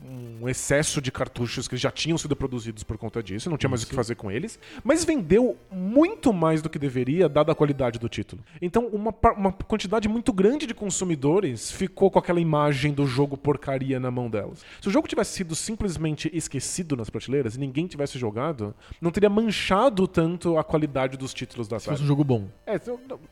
[0.41, 3.83] um excesso de cartuchos que já tinham sido produzidos por conta disso, não tinha mais
[3.83, 4.59] o que fazer com eles.
[4.83, 8.41] Mas vendeu muito mais do que deveria, dada a qualidade do título.
[8.61, 13.99] Então, uma, uma quantidade muito grande de consumidores ficou com aquela imagem do jogo porcaria
[13.99, 14.63] na mão delas.
[14.81, 19.29] Se o jogo tivesse sido simplesmente esquecido nas prateleiras e ninguém tivesse jogado, não teria
[19.29, 22.47] manchado tanto a qualidade dos títulos da Se fosse um jogo bom.
[22.65, 22.79] É,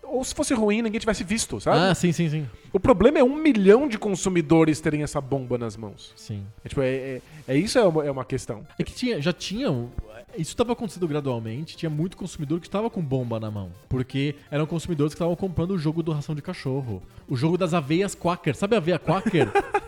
[0.04, 1.78] ou se fosse ruim, ninguém tivesse visto, sabe?
[1.80, 2.48] Ah, sim, sim, sim.
[2.72, 6.13] O problema é um milhão de consumidores terem essa bomba nas mãos.
[6.15, 6.43] Sim.
[6.63, 8.65] É, tipo, é, é- é isso é uma, é uma questão.
[8.78, 9.89] É que tinha, já tinham.
[10.38, 13.72] Isso estava acontecendo gradualmente, tinha muito consumidor que estava com bomba na mão.
[13.89, 17.02] Porque eram consumidores que estavam comprando o jogo do ração de cachorro.
[17.28, 18.56] O jogo das aveias Quaker.
[18.56, 19.50] Sabe a aveia Quaker?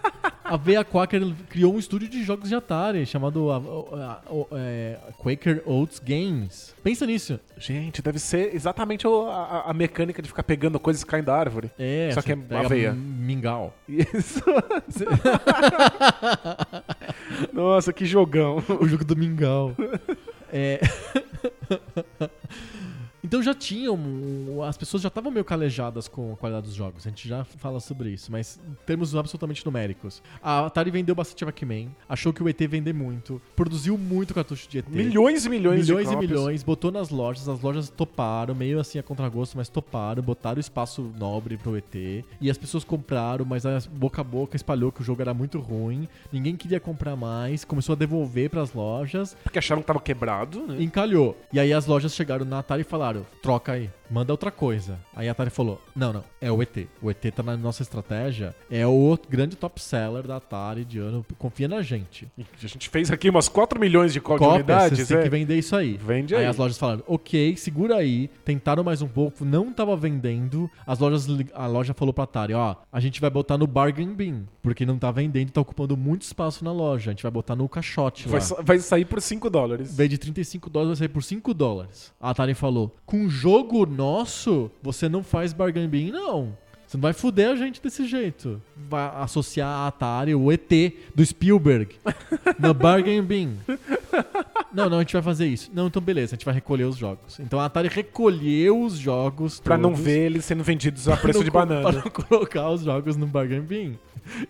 [0.47, 4.99] A aveia Quaker criou um estúdio de jogos de Atari chamado a- a- a- é,
[5.17, 6.75] Quaker Oats Games.
[6.84, 7.39] Pensa nisso.
[7.58, 11.71] Gente, deve ser exatamente a, mecânica de ficar pegando coisas que caem da árvore.
[11.79, 12.93] É, Só que é aveia.
[12.93, 13.73] Mingau.
[13.89, 14.43] Isso.
[17.51, 18.63] Nossa, que jogão.
[18.79, 19.73] o jogo do Mingau.
[20.57, 20.79] É.
[21.13, 21.24] Então
[23.45, 23.97] já tinham.
[24.67, 27.05] As pessoas já estavam meio calejadas com a qualidade dos jogos.
[27.05, 30.21] A gente já fala sobre isso, mas em termos absolutamente numéricos.
[30.41, 34.79] A Atari vendeu bastante Pac-Man, achou que o ET vender muito, produziu muito cartucho de
[34.79, 34.88] ET.
[34.89, 38.99] Milhões e milhões, Milhões de e milhões, botou nas lojas, as lojas toparam, meio assim
[38.99, 41.95] a contragosto, mas toparam, botaram espaço nobre pro ET,
[42.41, 45.60] e as pessoas compraram, mas a boca a boca espalhou que o jogo era muito
[45.60, 50.65] ruim, ninguém queria comprar mais, começou a devolver pras lojas, Porque acharam que tava quebrado,
[50.65, 50.81] né?
[50.81, 51.38] encalhou.
[51.51, 54.99] E aí as lojas chegaram na Atari e falaram: troca aí, manda outra coisa.
[55.15, 56.87] Aí a Atari falou: não, não, é o ET.
[57.01, 61.25] O ET tá na nossa estratégia, é o grande top seller da Atari de ano,
[61.37, 62.27] confia na gente.
[62.37, 64.99] A gente fez aqui umas 4 milhões de Cópias, unidades.
[64.99, 65.23] você tem é.
[65.23, 65.97] que vender isso aí.
[65.97, 66.41] Vende aí.
[66.41, 66.47] aí.
[66.47, 68.29] as lojas falaram, ok, segura aí.
[68.43, 70.69] Tentaram mais um pouco, não tava vendendo.
[70.85, 74.45] As lojas, a loja falou pra Atari, ó, a gente vai botar no bargain bin,
[74.61, 77.11] porque não tá vendendo, tá ocupando muito espaço na loja.
[77.11, 79.91] A gente vai botar no caixote Vai, sa- vai sair por 5 dólares.
[79.93, 82.13] Em vez de 35 dólares, vai sair por 5 dólares.
[82.19, 86.55] A Atari falou: com jogo nosso, você não faz bargain bin, não.
[86.88, 88.62] Você não vai fuder a gente desse jeito.
[88.77, 90.69] Vai associar a Atari, o ET
[91.15, 91.95] do Spielberg,
[92.60, 93.58] no bargain bin.
[94.71, 95.71] Não, não, a gente vai fazer isso.
[95.73, 97.39] Não, então beleza, a gente vai recolher os jogos.
[97.39, 101.39] Então a Atari recolheu os jogos Pra não todos ver eles sendo vendidos a preço
[101.39, 101.81] não de banana.
[101.91, 103.97] Pra não colocar os jogos no bargain bin.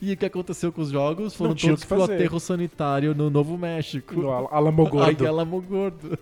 [0.01, 1.33] E o que aconteceu com os jogos?
[1.35, 4.13] Foram Não todos pro aterro sanitário no Novo México.
[4.15, 5.23] No Al- Alamogordo.
[5.23, 6.17] Ai, Alamogordo.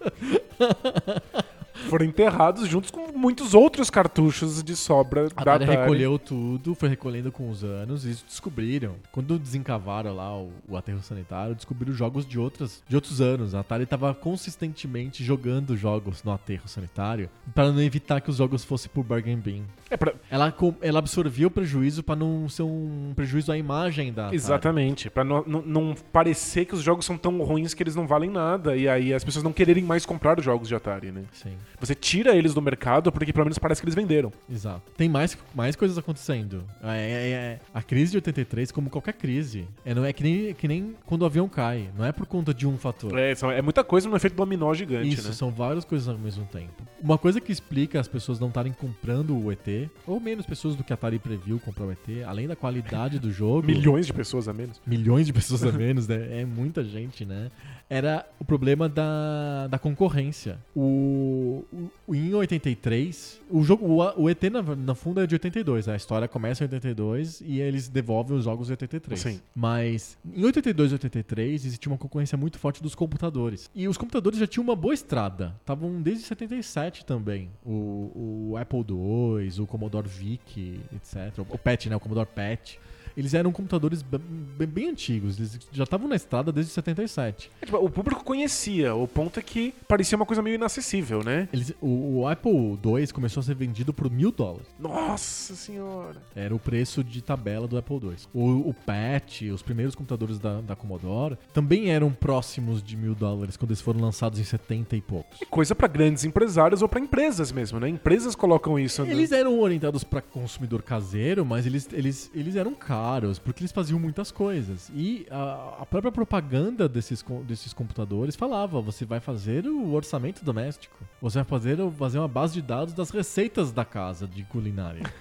[1.90, 6.90] Foram enterrados juntos com muitos outros cartuchos de sobra A da Atari recolheu tudo, foi
[6.90, 8.96] recolhendo com os anos e eles descobriram.
[9.12, 13.54] Quando desencavaram lá o, o aterro sanitário, descobriram jogos de, outras, de outros anos.
[13.56, 18.64] A Atari estava consistentemente jogando jogos no aterro sanitário para não evitar que os jogos
[18.64, 19.64] fossem por bargain bin.
[19.90, 24.24] É pra- Ela, ela absorvia o prejuízo para não ser um prejuízo à imagem da
[24.24, 24.36] Atari.
[24.36, 25.10] Exatamente.
[25.10, 28.30] Pra não, não, não parecer que os jogos são tão ruins que eles não valem
[28.30, 28.76] nada.
[28.76, 31.24] E aí as pessoas não quererem mais comprar os jogos de Atari, né?
[31.32, 34.32] Sim, Você tira eles do mercado porque pelo menos parece que eles venderam.
[34.50, 34.82] exato.
[34.98, 36.64] Tem mais, mais coisas acontecendo.
[36.82, 40.54] É, é- é- a crise de 83, como qualquer crise, é, não é que nem,
[40.54, 41.90] que nem quando o avião cai.
[41.98, 43.18] Não é por conta de um fator.
[43.18, 45.34] É, são- é muita coisa no efeito dominó gigante, Isso, né?
[45.34, 46.84] são várias coisas ao mesmo tempo.
[47.02, 50.84] Uma coisa que explica as pessoas não estarem comprando o ET, ou menos pessoas do
[50.84, 53.66] que a Atari previu comprar o ET, além da qualidade do jogo.
[53.68, 54.82] Milhões de pessoas a menos.
[54.86, 56.42] milhões de pessoas a menos, né?
[56.42, 57.52] É muita gente, né?
[57.90, 60.58] Era o problema da, da concorrência.
[60.76, 65.36] O, o- o- em 83, o jogo, o, o ET na, na fundo é de
[65.36, 69.20] 82, a história começa em 82 e eles devolvem os jogos em 83.
[69.20, 69.42] Sim.
[69.56, 73.70] Mas em 82 e 83 existia uma concorrência muito forte dos computadores.
[73.76, 75.56] E os computadores já tinham uma boa estrada.
[75.62, 77.50] Estavam desde 77 também.
[77.66, 81.40] O, o Apple II, o Commodore VIC, etc.
[81.50, 81.96] O PET, né?
[81.96, 82.80] O Commodore PET.
[83.16, 85.38] Eles eram computadores bem, bem- antigos.
[85.40, 87.50] Eles já estavam na estrada desde 77.
[87.62, 88.94] É, tipo, o público conhecia.
[88.96, 91.48] O ponto é que parecia uma coisa meio inacessível, né?
[91.54, 92.52] Eles, o, o Apple
[92.84, 94.68] II começou a ser vendido por mil dólares.
[94.80, 96.22] Nossa senhora.
[96.36, 98.14] Era o preço de tabela do Apple II.
[98.34, 103.58] O, o PET, os primeiros computadores da, da Commodore, também eram próximos de mil dólares
[103.58, 105.40] quando eles foram lançados em 70 e poucos.
[105.50, 107.88] Coisa pra grandes empresários ou pra empresas mesmo, né?
[107.90, 109.04] Empresas colocam isso.
[109.04, 113.62] no- Eles eram orientados para consumidor caseiro, mas eles, eles, eles eram caros caros, porque
[113.62, 114.90] eles faziam muitas coisas.
[114.96, 120.96] E a, a própria propaganda desses, desses computadores falava: você vai fazer o orçamento doméstico.
[121.22, 125.04] Você vai fazer, fazer uma base de dados das receitas da casa de culinária.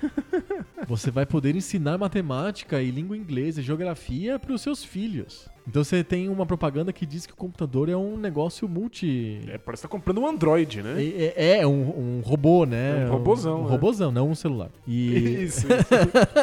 [0.89, 5.49] Você vai poder ensinar matemática e língua inglesa e geografia para os seus filhos.
[5.67, 9.43] Então você tem uma propaganda que diz que o computador é um negócio multi.
[9.47, 10.97] É, parece que tá comprando um Android, né?
[11.01, 13.05] É, é- é um, um robô, né?
[13.05, 13.71] É um robozão, Um né?
[13.71, 14.71] robozão, não um celular.
[14.85, 15.69] E, Isso,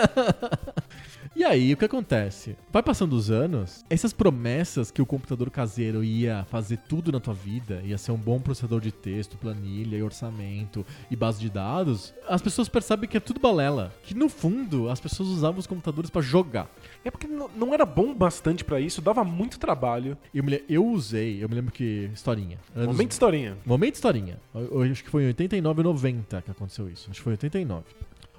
[1.39, 2.58] e aí, o que acontece?
[2.69, 7.34] Vai passando os anos, essas promessas que o computador caseiro ia fazer tudo na tua
[7.34, 12.13] vida, ia ser um bom processador de texto, planilha e orçamento e base de dados,
[12.28, 13.93] as pessoas percebem que é tudo balela.
[14.04, 16.69] Que no fundo, as pessoas usavam os computadores pra jogar.
[17.06, 20.17] É porque não era bom bastante pra isso, dava muito trabalho.
[20.36, 22.10] Eu, me, eu usei, eu me lembro que.
[22.13, 22.58] Historinha.
[22.75, 23.58] Anos- Momento historinha.
[23.65, 24.38] Momento historinha.
[24.54, 27.10] Eu, eu acho que foi em 89 ou 90 que aconteceu isso.
[27.10, 27.84] Acho que foi 89.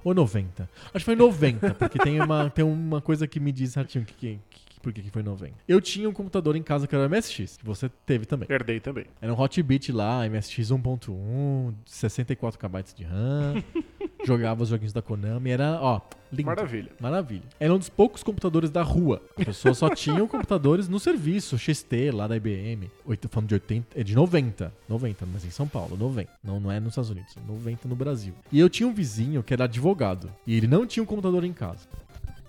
[0.02, 0.68] Ou 90.
[0.86, 4.14] Acho que foi 90, porque tem uma, tem uma coisa que me diz certinho que,
[4.14, 5.52] que, por que que foi 90.
[5.68, 8.46] Eu tinha um computador em casa que era MSX, que você teve também.
[8.50, 9.06] Herdei também.
[9.20, 13.62] Era um Hotbit lá, MSX 1.1, 64 KB de RAM.
[14.24, 16.46] jogava os joguinhos da Konami, era, ó, lindo.
[16.46, 16.90] Maravilha.
[17.00, 17.42] Maravilha.
[17.58, 19.22] Era um dos poucos computadores da rua.
[19.36, 22.90] As pessoas só tinham computadores no serviço, XT lá da IBM.
[23.06, 24.72] Oito- Falando de 80, é de 90.
[24.88, 26.30] 90, mas em São Paulo, 90.
[26.44, 28.34] Não, não é nos Estados Unidos, 90 no Brasil.
[28.52, 30.30] E eu tinha um vizinho que era advogado.
[30.46, 31.86] E ele não tinha um computador em casa.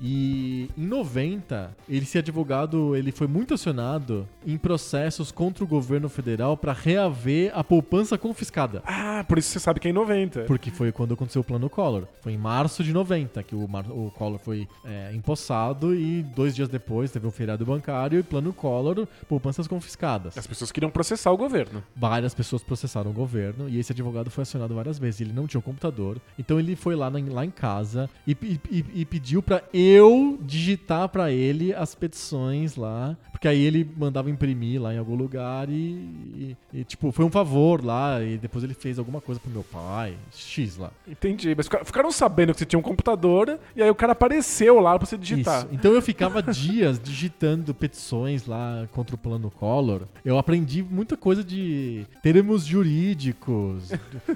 [0.01, 6.09] E em 90, ele se advogado, ele foi muito acionado em processos contra o governo
[6.09, 8.81] federal para reaver a poupança confiscada.
[8.85, 10.41] Ah, por isso você sabe que é em 90.
[10.45, 12.05] Porque foi quando aconteceu o plano Collor.
[12.21, 16.55] Foi em março de 90 que o, Mar- o Collor foi é, empossado e dois
[16.55, 20.35] dias depois teve um feriado bancário e plano Collor, poupanças confiscadas.
[20.37, 21.83] As pessoas queriam processar o governo.
[21.95, 25.21] Várias pessoas processaram o governo e esse advogado foi acionado várias vezes.
[25.21, 28.59] Ele não tinha um computador, então ele foi lá, na- lá em casa e, e-
[28.71, 29.61] e- e pediu pra
[29.91, 35.15] eu digitar pra ele as petições lá, porque aí ele mandava imprimir lá em algum
[35.15, 39.39] lugar e, e- e, tipo, foi um favor lá e depois ele fez alguma coisa
[39.41, 40.91] pro meu pai, X lá.
[41.07, 41.53] Entendi.
[41.55, 44.97] Mas fica- ficaram sabendo que você tinha um computador e aí o cara apareceu lá
[44.97, 45.65] pra você digitar.
[45.65, 45.67] Isso.
[45.71, 50.03] Então eu ficava dias digitando petições lá contra o plano Collor.
[50.23, 53.91] Eu aprendi muita coisa de termos jurídicos.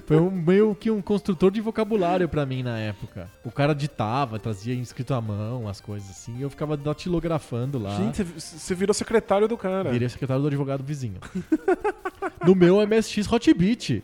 [0.06, 3.30] Foi um, meio que um construtor de vocabulário pra mim na época.
[3.44, 6.36] O cara ditava, trazia escrito à mão as coisas assim.
[6.38, 7.96] E eu ficava datilografando lá.
[7.96, 9.90] Gente, você- virou secretário do cara.
[9.90, 11.18] Virei secretário do advogado vizinho.
[12.44, 14.02] no meu MSX Hotbit.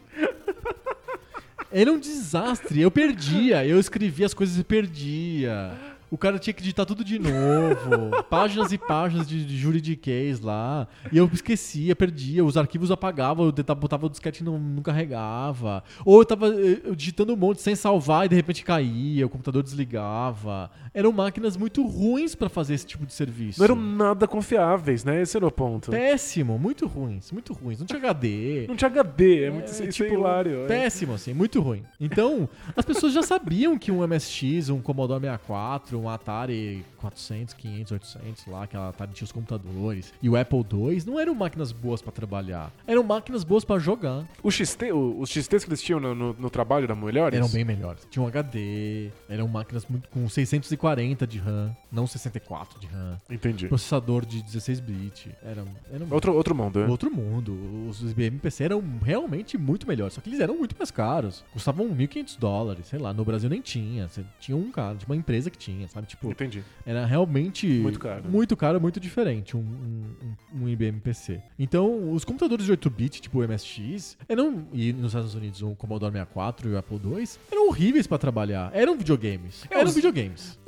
[1.70, 2.80] Era um desastre.
[2.80, 3.64] Eu perdia.
[3.66, 5.72] Eu escrevia as coisas e perdia.
[6.10, 8.22] O cara tinha que digitar tudo de novo.
[8.28, 10.86] páginas e páginas de, de juridiquês lá.
[11.10, 12.44] E eu esquecia, perdia.
[12.44, 15.82] Os arquivos apagavam, eu tentava- botava o disquete e não, não carregava.
[16.04, 19.30] Ou eu tava eh, eu digitando um monte sem salvar e de repente caía, o
[19.30, 20.70] computador desligava.
[20.94, 23.58] Eram máquinas muito ruins pra fazer esse tipo de serviço.
[23.58, 25.22] Não eram nada confiáveis, né?
[25.22, 25.90] Esse era o ponto.
[25.90, 27.78] Péssimo, muito ruins, muito ruins.
[27.78, 28.66] Não tinha HD.
[28.68, 30.64] Não tinha HD, é, muito É, isso é tipo, hilário.
[30.64, 30.66] é.
[30.66, 31.82] Péssimo, assim, muito ruim.
[31.98, 37.92] Então, as pessoas já sabiam que um MSX, um Commodore 64, um Atari 400, 500,
[37.92, 41.72] 800 lá, que a Atari tinha os computadores, e o Apple II não eram máquinas
[41.72, 42.70] boas pra trabalhar.
[42.86, 44.24] Eram máquinas boas pra jogar.
[44.42, 47.36] O XT, o- os XTs que eles tinham no, no- no trabalho eram melhores?
[47.38, 48.06] Eram bem melhores.
[48.10, 50.81] Tinham HD, eram máquinas muito com 640
[51.28, 53.16] de RAM, não 64 de RAM.
[53.30, 53.68] Entendi.
[53.68, 55.30] Processador de 16 bit.
[55.42, 56.86] Era, era Outro, outro mundo, né?
[56.86, 57.86] Outro mundo.
[57.88, 60.14] Os IBM PC eram realmente muito melhores.
[60.14, 61.44] Só que eles eram muito mais caros.
[61.52, 62.86] Custavam 1.500 dólares.
[62.88, 64.08] Sei lá, no Brasil nem tinha.
[64.08, 66.06] Você tinha um cara, tinha uma empresa que tinha, sabe?
[66.08, 66.64] Tipo, Entendi.
[66.84, 67.66] era realmente.
[67.66, 68.24] Muito caro.
[68.28, 70.26] Muito caro, muito diferente um, um,
[70.58, 71.40] um- um IBM PC.
[71.58, 74.66] Então, os computadores de 8-bit, tipo o MSX, eram.
[74.72, 78.70] E nos Estados Unidos, o Commodore 64 e o Apple II, eram horríveis pra trabalhar.
[78.74, 79.64] Eram videogames.
[79.70, 80.58] É, Eram os- videogames.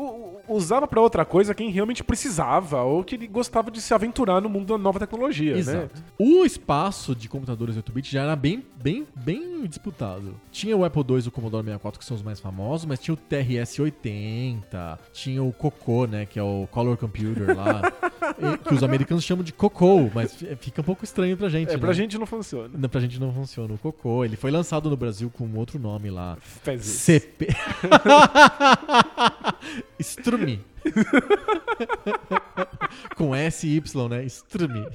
[0.49, 4.49] Usava pra outra coisa quem realmente precisava ou que ele gostava de se aventurar no
[4.49, 5.61] mundo da nova tecnologia, né?
[5.61, 6.03] Exato.
[6.19, 10.35] O espaço de computadores 8-bit já era bem, bem, bem disputado.
[10.51, 13.15] Tinha o Apple II e o Commodore 64, que são os mais famosos, mas tinha
[13.15, 17.81] o TRS-80, tinha o Coco, né, que é o Color Computer lá,
[18.67, 21.75] que os americanos chamam de Coco, mas fi- fica um pouco estranho pra gente, É,
[21.75, 21.79] né?
[21.79, 22.71] pra gente não funciona.
[22.77, 23.75] Não, pra gente não funciona.
[23.75, 26.37] O Coco, ele foi lançado no Brasil com outro nome lá.
[26.41, 26.87] Fezes.
[27.01, 27.49] CP.
[30.01, 30.61] Strumi.
[33.17, 34.25] Com S e Y, né?
[34.27, 34.85] Strumi.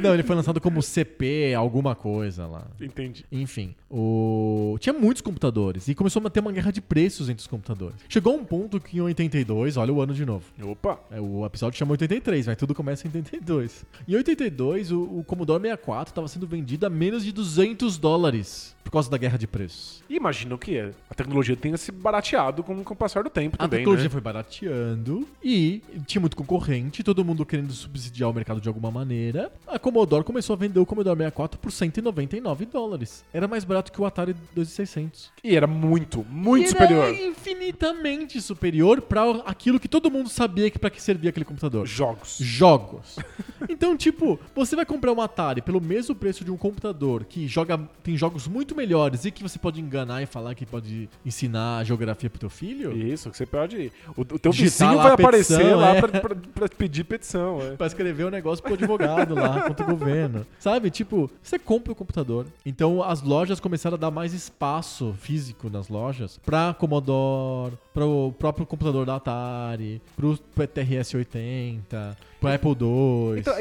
[0.00, 2.66] Não, ele foi lançado como CP, alguma coisa lá.
[2.80, 3.24] Entendi.
[3.30, 4.76] Enfim, o...
[4.80, 7.96] tinha muitos computadores e começou a ter uma guerra de preços entre os computadores.
[8.08, 10.44] Chegou um ponto que em 82, olha o ano de novo.
[10.62, 10.98] Opa!
[11.10, 13.84] É, O episódio chama 83, mas tudo começa em 82.
[14.08, 18.90] Em 82, o, o Commodore 64 estava sendo vendido a menos de 200 dólares por
[18.92, 20.02] causa da guerra de preços.
[20.08, 23.64] E imagino que a tecnologia tenha se barateado com, com o passar do tempo A
[23.64, 24.10] também, tecnologia né?
[24.10, 29.52] foi barateando e tinha muito concorrente, todo mundo querendo subsidiar o mercado de alguma maneira.
[29.66, 33.24] A Commodore começou a vender o Commodore 64 por 199 dólares.
[33.32, 35.30] Era mais barato que o Atari 2600.
[35.44, 37.04] E era muito, muito E superior.
[37.04, 41.86] Era infinitamente superior para aquilo que todo mundo sabia que para que servia aquele computador.
[41.86, 42.36] Jogos.
[42.40, 43.16] Jogos.
[43.68, 47.78] Então, tipo, você vai comprar um Atari pelo mesmo preço de um computador que joga
[48.02, 52.28] tem jogos muito melhores e que você pode enganar e falar que pode ensinar geografia
[52.28, 52.96] pro teu filho?
[52.96, 53.92] Isso, que você pode.
[54.16, 56.00] O, o teu Digitar vizinho vai a aparecer lá é.
[56.00, 57.58] pra, pra- pra pedir petição.
[57.70, 57.76] É.
[57.76, 60.46] Pra escrever o negócio pro advogado lá, contra o governo.
[60.58, 60.90] Sabe?
[60.90, 62.46] Tipo, você compra o computador.
[62.64, 68.66] Então as lojas começaram a dar mais espaço físico nas lojas pra Commodore, pro próprio
[68.66, 73.40] computador da Atari, pro TRS-80, pro Apple II.
[73.40, 73.54] Então,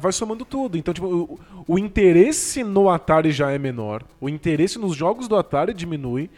[0.00, 0.76] vai somando tudo.
[0.76, 4.02] Então, tipo, o, o interesse no Atari já é menor.
[4.20, 6.30] O interesse nos jogos do Atari diminui.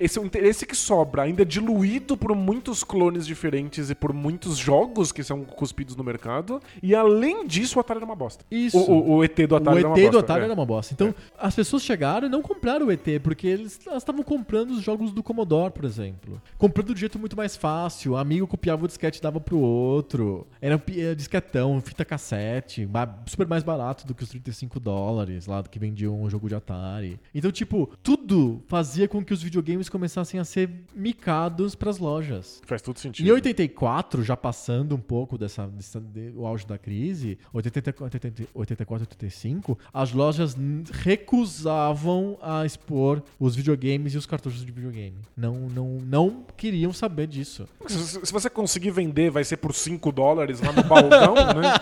[0.00, 4.56] Esse é o interesse que sobra, ainda diluído por muitos clones diferentes e por muitos
[4.56, 6.60] jogos que são cuspidos no mercado.
[6.82, 8.42] E além disso, o Atari era uma bosta.
[8.50, 8.78] Isso.
[8.78, 10.10] O, o- o ET do Atari o era uma ET bosta.
[10.12, 10.44] do Atari é.
[10.44, 10.94] era uma bosta.
[10.94, 14.82] Então, as pessoas chegaram e não compraram o ET, porque eles elas estavam comprando os
[14.82, 16.40] jogos do Commodore, por exemplo.
[16.56, 18.16] Comprando de jeito muito mais fácil.
[18.16, 20.46] Amigo copiava o disquete e dava pro outro.
[20.62, 22.88] Era era disquetão, fita cassete,
[23.26, 26.54] super mais barato do que os 35 dólares lá do que vendiam um jogo de
[26.54, 27.20] Atari.
[27.34, 32.62] Então, tipo, tudo fazia com que os videogames começassem a ser micados pras lojas.
[32.64, 33.26] Faz todo sentido.
[33.26, 38.48] Em 84, já passando um pouco dessa, dessa- de- o auge da crise, 84, 80
[38.54, 40.56] 84, 85, as lojas
[40.92, 45.18] recusavam a expor os videogames e os cartuchos de videogame.
[45.36, 47.66] Não, não, não queriam saber disso.
[47.86, 51.72] Se, se você conseguir vender, vai ser por 5 dólares lá no baldão, né?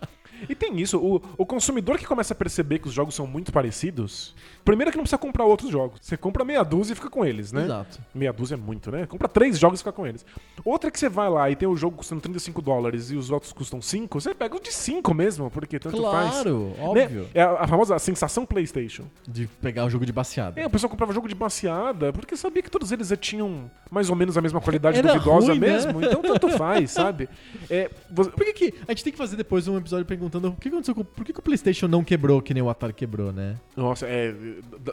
[0.48, 3.52] E tem isso, o, o consumidor que começa a perceber que os jogos são muito
[3.52, 4.34] parecidos,
[4.64, 5.98] primeiro é que não precisa comprar outros jogos.
[6.02, 7.64] Você compra meia dúzia e fica com eles, né?
[7.64, 7.98] Exato.
[8.14, 9.06] Meia dúzia é muito, né?
[9.06, 10.24] Compra três jogos e fica com eles.
[10.64, 13.30] Outra é que você vai lá e tem o jogo custando 35 dólares e os
[13.30, 16.30] outros custam 5, você pega o de 5 mesmo, porque tanto faz.
[16.34, 16.84] Claro, Né?
[16.84, 17.28] óbvio.
[17.32, 19.04] É a, a famosa sensação PlayStation.
[19.26, 20.60] De pegar o jogo de baseada.
[20.60, 24.16] É, o pessoal comprava jogo de baseada porque sabia que todos eles tinham mais ou
[24.16, 25.68] menos a mesma qualidade Era duvidosa ruim, né?
[25.72, 26.04] mesmo.
[26.04, 27.28] Então tanto faz, sabe?
[27.70, 30.52] É, você- Por que, que a gente tem que fazer depois um episódio perguntando o
[30.56, 33.32] que aconteceu com, por que, que o PlayStation não quebrou que nem o Atari quebrou,
[33.32, 33.56] né?
[33.76, 34.34] Nossa, é.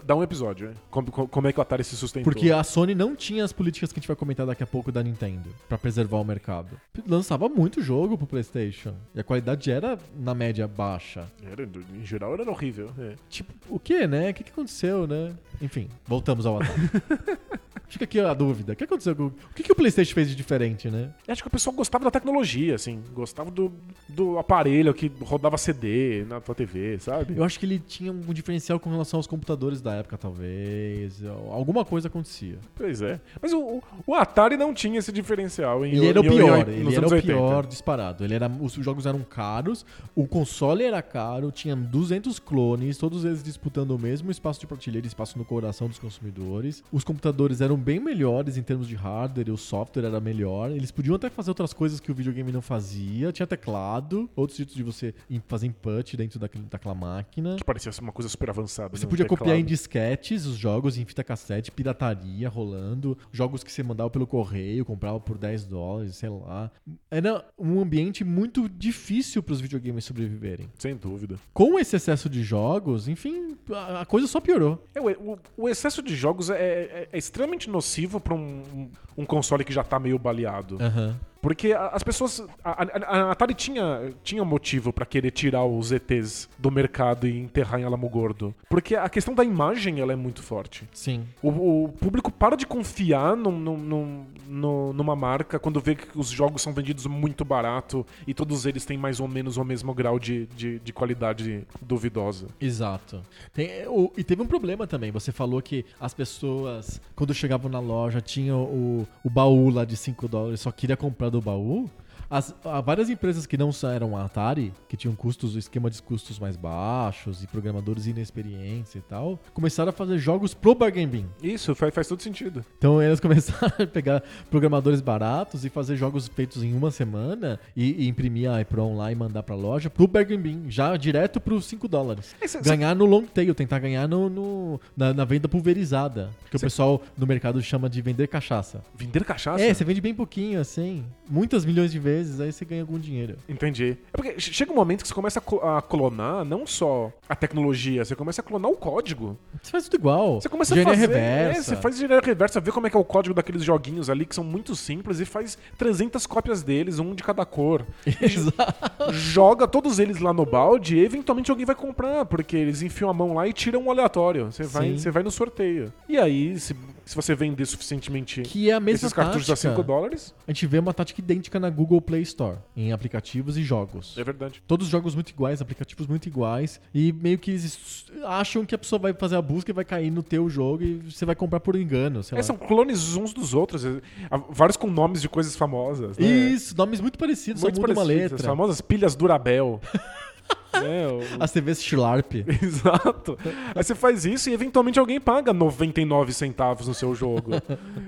[0.03, 0.73] dá- um episódio, né?
[0.89, 2.31] Como, como é que o Atari se sustentou?
[2.31, 4.91] Porque a Sony não tinha as políticas que a gente vai comentar daqui a pouco
[4.91, 6.79] da Nintendo pra preservar o mercado.
[7.07, 11.27] Lançava muito jogo pro PlayStation e a qualidade era na média baixa.
[11.51, 12.89] Era, em geral era horrível.
[12.99, 13.13] é.
[13.29, 14.29] Tipo, o que, né?
[14.29, 15.33] O que, que aconteceu, né?
[15.61, 16.79] Enfim, voltamos ao Atari.
[17.93, 18.73] Fica aqui a dúvida.
[18.73, 19.13] O que aconteceu?
[19.13, 21.11] O que, que o PlayStation fez de diferente, né?
[21.27, 23.01] Acho que o pessoal gostava da tecnologia, assim.
[23.13, 23.71] Gostava do,
[24.09, 27.35] do aparelho que rodava CD na tua TV, sabe?
[27.37, 31.23] Eu acho que ele tinha um diferencial com relação aos computadores da época, talvez.
[31.51, 32.57] Alguma coisa acontecia.
[32.75, 33.21] Pois é.
[33.41, 35.85] Mas o, o- Atari não tinha esse diferencial.
[35.85, 37.21] Em, Ele era o pior, em- ele era o 80.
[37.21, 38.23] pior disparado.
[38.23, 39.85] Ele era, os jogos eram caros,
[40.15, 45.05] o console era caro, tinha 200 clones, todos eles disputando o mesmo espaço de prateleira,
[45.05, 46.83] espaço no coração dos consumidores.
[46.91, 50.71] Os computadores eram bem melhores em termos de hardware, e o software era melhor.
[50.71, 53.31] Eles podiam até fazer outras coisas que o videogame não fazia.
[53.31, 55.13] Tinha teclado, outros jeitos de você
[55.47, 57.55] fazer input dentro daquele, daquela máquina.
[57.57, 58.95] Que parecia ser uma coisa super avançada.
[58.97, 59.67] Você no podia copiar em teclado.
[59.69, 65.19] disquetes os jogos, em fita cassete, pirataria rolando, jogos que você mandava pelo correio, comprava
[65.19, 66.71] por 10 dólares, sei lá.
[67.11, 70.69] Era um ambiente muito difícil para os videogames sobreviverem.
[70.77, 71.37] Sem dúvida.
[71.53, 73.57] Com esse excesso de jogos, enfim,
[73.99, 74.83] a coisa só piorou.
[74.95, 79.25] É, o, o- o excesso de jogos é, é- é extremamente nocivo para um, um
[79.25, 80.77] console que já tá meio baleado.
[80.81, 81.19] Aham.
[81.43, 82.41] Porque as pessoas.
[82.63, 82.87] A, a-
[83.27, 87.83] a Atari tinha, tinha motivo pra querer tirar os ETs do mercado e enterrar em
[87.83, 88.55] Alamo Gordo.
[88.69, 90.87] Porque a questão da imagem ela é muito forte.
[90.93, 91.25] Sim.
[91.41, 91.49] O,
[91.83, 96.29] o público para de confiar num- num- num- no- numa marca quando vê que os
[96.29, 100.17] jogos são vendidos muito barato e todos eles têm mais ou menos o mesmo grau
[100.17, 102.47] de, de, de qualidade duvidosa.
[102.61, 103.21] Exato.
[103.53, 105.11] Tem- o- e teve um problema também.
[105.11, 109.97] Você falou que as pessoas, quando chegavam na loja, tinham o, o baú lá de
[109.97, 111.89] 5 dólares, só queria comprar do baú.
[112.29, 116.55] As, várias empresas que não eram a Atari, que tinham custos, esquema de custos mais
[116.55, 121.27] baixos e programadores inexperientes e tal, começaram a fazer jogos pro Bargain Bin.
[121.43, 122.65] Isso, faz, faz todo sentido.
[122.77, 128.03] Então eles começaram a pegar programadores baratos e fazer jogos feitos em uma semana e,
[128.05, 131.65] e imprimir a iPron lá e mandar pra loja pro Bargain Bin, já direto pros
[131.65, 132.35] 5 dólares.
[132.41, 136.31] É, cê- ganhar no long tail, tentar ganhar no, no- na, na venda pulverizada.
[136.49, 138.81] Que o Cê- pessoal no mercado chama de vender cachaça.
[138.95, 139.63] Vender cachaça?
[139.63, 143.35] É, você vende bem pouquinho, assim, muitas milhões de vezes, aí você ganha algum dinheiro.
[143.49, 143.97] Entendi.
[144.13, 148.05] É porque che- chega um momento que você começa a clonar não só a tecnologia,
[148.05, 149.35] você começa a clonar o código.
[149.61, 150.39] Você faz tudo igual.
[150.39, 151.13] Você começa Engenharia a fazer.
[151.19, 151.59] reversa.
[151.59, 154.25] É, você faz engenharia reversa, vê como é que é o código daqueles joguinhos ali
[154.25, 157.85] que são muito simples e faz 300 cópias deles, um de cada cor.
[158.21, 159.11] Exato.
[159.11, 163.13] Joga todos eles lá no balde e eventualmente alguém vai comprar, porque eles enfiam a
[163.13, 164.51] mão lá e tiram um aleatório.
[164.51, 164.97] Você vai, Sim.
[164.97, 165.91] você vai no sorteio.
[166.07, 166.75] E aí, se,
[167.05, 169.69] se você vender suficientemente Que é a mesma esses cartuchos a tática.
[169.71, 173.63] 5 dólares, A gente vê uma tática idêntica na Google Play Store, em aplicativos e
[173.63, 174.17] jogos.
[174.17, 174.63] é verdade.
[174.67, 178.99] Todos jogos muito iguais, aplicativos muito iguais, e meio que eles acham que a pessoa
[178.99, 181.75] vai fazer a busca e vai cair no teu jogo e você vai comprar por
[181.75, 184.01] engano, É, são clones uns dos outros, é,
[184.49, 186.17] vários com nomes de coisas famosas.
[186.17, 186.25] Né?
[186.25, 188.47] Isso, nomes muito parecidos, Muito só muda uma parecidos, As letra.
[188.47, 189.79] famosas pilhas Durabel.
[190.77, 192.33] é, o- As TVs Schlarp.
[192.61, 193.37] Exato.
[193.75, 197.51] Aí você faz isso e eventualmente alguém paga 99 centavos no seu jogo.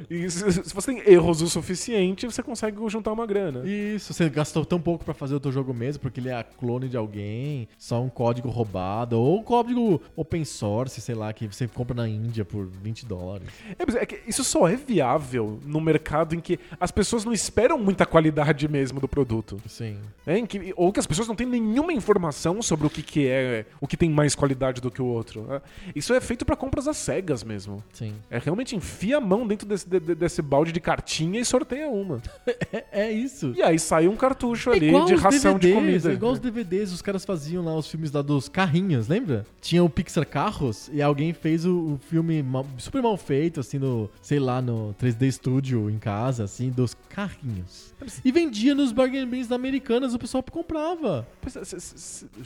[0.09, 0.43] e se,
[0.73, 3.63] você tem erros o suficiente, você consegue juntar uma grana.
[3.67, 6.43] Isso, você gastou tão pouco pra fazer o teu jogo mesmo, porque ele é a
[6.43, 11.47] clone de alguém, só um código roubado, ou um código open source, sei lá, que
[11.47, 13.47] você compra na Índia por 20 dólares.
[13.77, 17.33] É, mas é que isso só é viável no mercado em que as pessoas não
[17.33, 19.57] esperam muita qualidade mesmo do produto.
[19.67, 19.97] Sim.
[20.25, 20.39] né?
[20.39, 23.65] Em que- ou que as pessoas não têm nenhuma informação sobre o que, que é,
[23.81, 25.43] o que tem mais qualidade do que o outro.
[25.43, 25.61] né?
[25.95, 27.83] Isso é feito pra compras às cegas mesmo.
[27.93, 28.13] Sim.
[28.29, 31.87] É realmente enfia a mão dentro desse, de- de- desse balde de cartinha e sorteia
[31.89, 32.21] uma.
[32.71, 33.53] É, é isso.
[33.55, 36.09] E aí sai um cartucho É ali de ração de DVDs, comida.
[36.11, 39.45] É igual os DVDs, os caras faziam lá os filmes lá dos carrinhos, lembra?
[39.61, 43.77] Tinha o Pixar Carros e alguém fez o, o filme mal- super mal feito, assim,
[43.77, 47.93] no, sei lá, no 3D Studio em casa, assim, dos carrinhos.
[48.23, 51.27] E vendia nos bargain bins da Americanas, o pessoal comprava.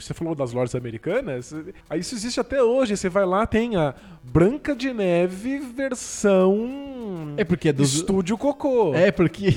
[0.00, 1.54] Você falou das lojas americanas?
[1.88, 2.96] Aí isso existe até hoje.
[2.96, 7.34] Você vai lá, tem a Branca de Neve versão.
[7.36, 7.94] É porque é dos.
[7.94, 8.94] Estúdio Cocô.
[8.94, 9.56] É porque,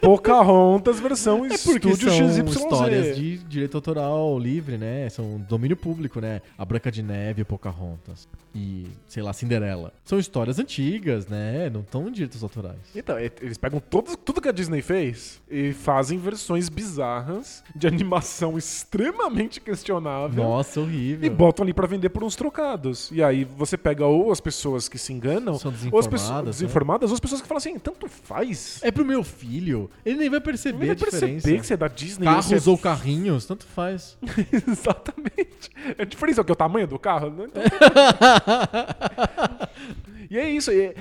[0.00, 2.38] Pocahontas versão é Estúdio são XYZ.
[2.56, 5.08] histórias de direito autoral livre, né?
[5.08, 6.40] São domínio público, né?
[6.58, 9.92] A Branca de Neve, Pocahontas e, sei lá, Cinderela.
[10.04, 11.70] São histórias antigas, né?
[11.70, 12.78] Não estão em direitos autorais.
[12.94, 18.58] Então, eles pegam todos, tudo que a Disney fez e fazem versões bizarras de animação
[18.58, 20.42] extremamente questionável.
[20.42, 21.30] Nossa, E horrível.
[21.34, 23.10] botam ali pra vender por uns trocados.
[23.12, 26.44] E aí você pega ou as pessoas que se enganam, São ou as pessoas desinformadas,
[26.44, 26.50] né?
[26.50, 28.80] desinformadas, ou as pessoas que falam assim, tanto faz.
[28.82, 29.71] É pro meu filho.
[30.04, 31.26] Ele nem vai perceber Não vai a diferença.
[31.26, 32.24] perceber que você é da Disney.
[32.26, 34.16] Carros é- ou carrinhos, tanto faz.
[34.52, 35.70] Exatamente.
[35.98, 36.52] A diferença é o que?
[36.52, 37.30] O tamanho do carro?
[37.30, 37.62] Não tem-
[40.32, 40.70] E é isso.
[40.72, 40.94] e é-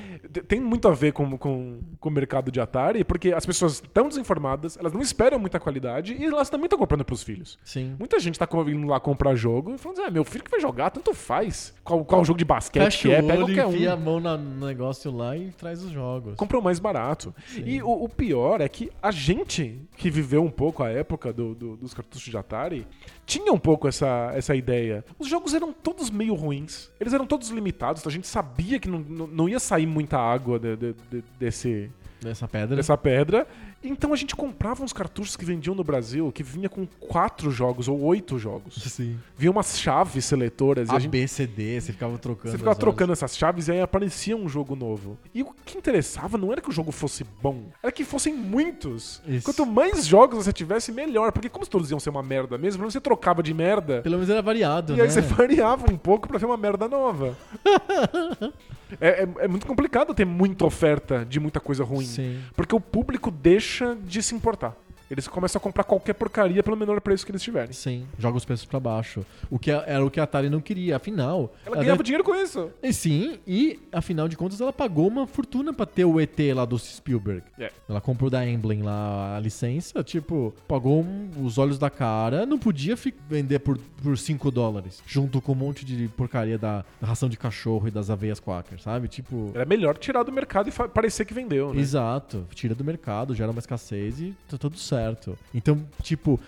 [0.47, 4.07] tem muito a ver com, com, com o mercado de Atari, porque as pessoas estão
[4.09, 7.57] desinformadas, elas não esperam muita qualidade e elas também estão comprando pros filhos.
[7.63, 7.95] Sim.
[7.97, 10.59] Muita gente tá co- indo lá comprar jogo e falando, ah, meu filho que vai
[10.59, 11.73] jogar, tanto faz.
[11.83, 13.69] Qual, qual jogo de basquete Fecha que é, o pega qualquer um.
[13.73, 16.35] enfia a mão no negócio lá e traz os jogos.
[16.35, 17.33] Compra o mais barato.
[17.65, 21.55] E o, o pior é que a gente que viveu um pouco a época do-
[21.55, 22.85] do- dos cartuchos de Atari
[23.25, 25.05] tinha um pouco essa, essa ideia.
[25.17, 26.89] Os jogos eram todos meio ruins.
[26.99, 28.05] Eles eram todos limitados.
[28.05, 31.89] A gente sabia que não, não, ia sair muita água de- de- de- desse,
[32.21, 32.75] Dessa pedra.
[32.75, 33.47] dessa pedra.
[33.83, 37.87] Então a gente comprava uns cartuchos que vendiam no Brasil que vinha com quatro jogos
[37.87, 38.75] ou oito jogos.
[38.75, 39.17] Sim.
[39.37, 42.51] Vinha umas chaves seletoras e a A, gente B, C, D, você ficava trocando.
[42.51, 45.17] você ficava trocando essas chaves e aí aparecia um jogo novo.
[45.33, 49.21] E o que interessava não era que o jogo fosse bom, era que fossem muitos.
[49.27, 49.45] Isso.
[49.45, 51.31] Quanto mais jogos você tivesse, melhor.
[51.31, 54.01] Porque como todos iam ser uma merda mesmo, você trocava de merda.
[54.01, 55.03] Pelo menos era variado, E né?
[55.03, 57.35] aí você variava um pouco pra ver uma merda nova.
[58.99, 62.05] é, é- é muito complicado ter muita oferta de muita coisa ruim.
[62.05, 62.39] Sim.
[62.55, 63.70] Porque o público deixa
[64.03, 64.75] de se importar.
[65.11, 67.73] Eles começam a comprar qualquer porcaria pelo menor preço que eles tiverem.
[67.73, 69.25] Sim, joga os preços pra baixo.
[69.49, 70.95] O que a- era o que a Atari não queria.
[70.95, 71.53] Afinal.
[71.65, 72.71] Ela ganhava dinheiro com isso.
[72.81, 76.63] E Sim, e afinal de contas ela pagou uma fortuna pra ter o ET lá
[76.63, 77.43] do Spielberg.
[77.59, 77.71] É.
[77.89, 82.57] Ela comprou da Emblem lá a licença, tipo, pagou um- os olhos da cara, não
[82.57, 82.95] podia
[83.27, 87.35] vender por, por 5 dólares, junto com um monte de porcaria da, da ração de
[87.37, 89.09] cachorro e das aveias quaker, sabe?
[89.09, 91.81] Tipo, Era melhor tirar do mercado e parecer que vendeu, né?
[91.81, 95.00] Exato, tira do mercado, gera uma escassez e tá tudo certo.
[95.53, 96.39] Então, tipo,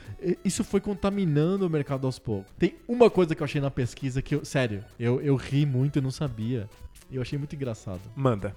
[0.43, 2.51] isso foi contaminando o mercado aos poucos.
[2.58, 5.99] Tem uma coisa que eu achei na pesquisa que eu, sério, eu, eu ri muito
[5.99, 6.70] e não sabia.
[7.12, 8.01] Eu achei muito engraçado.
[8.16, 8.56] Manda.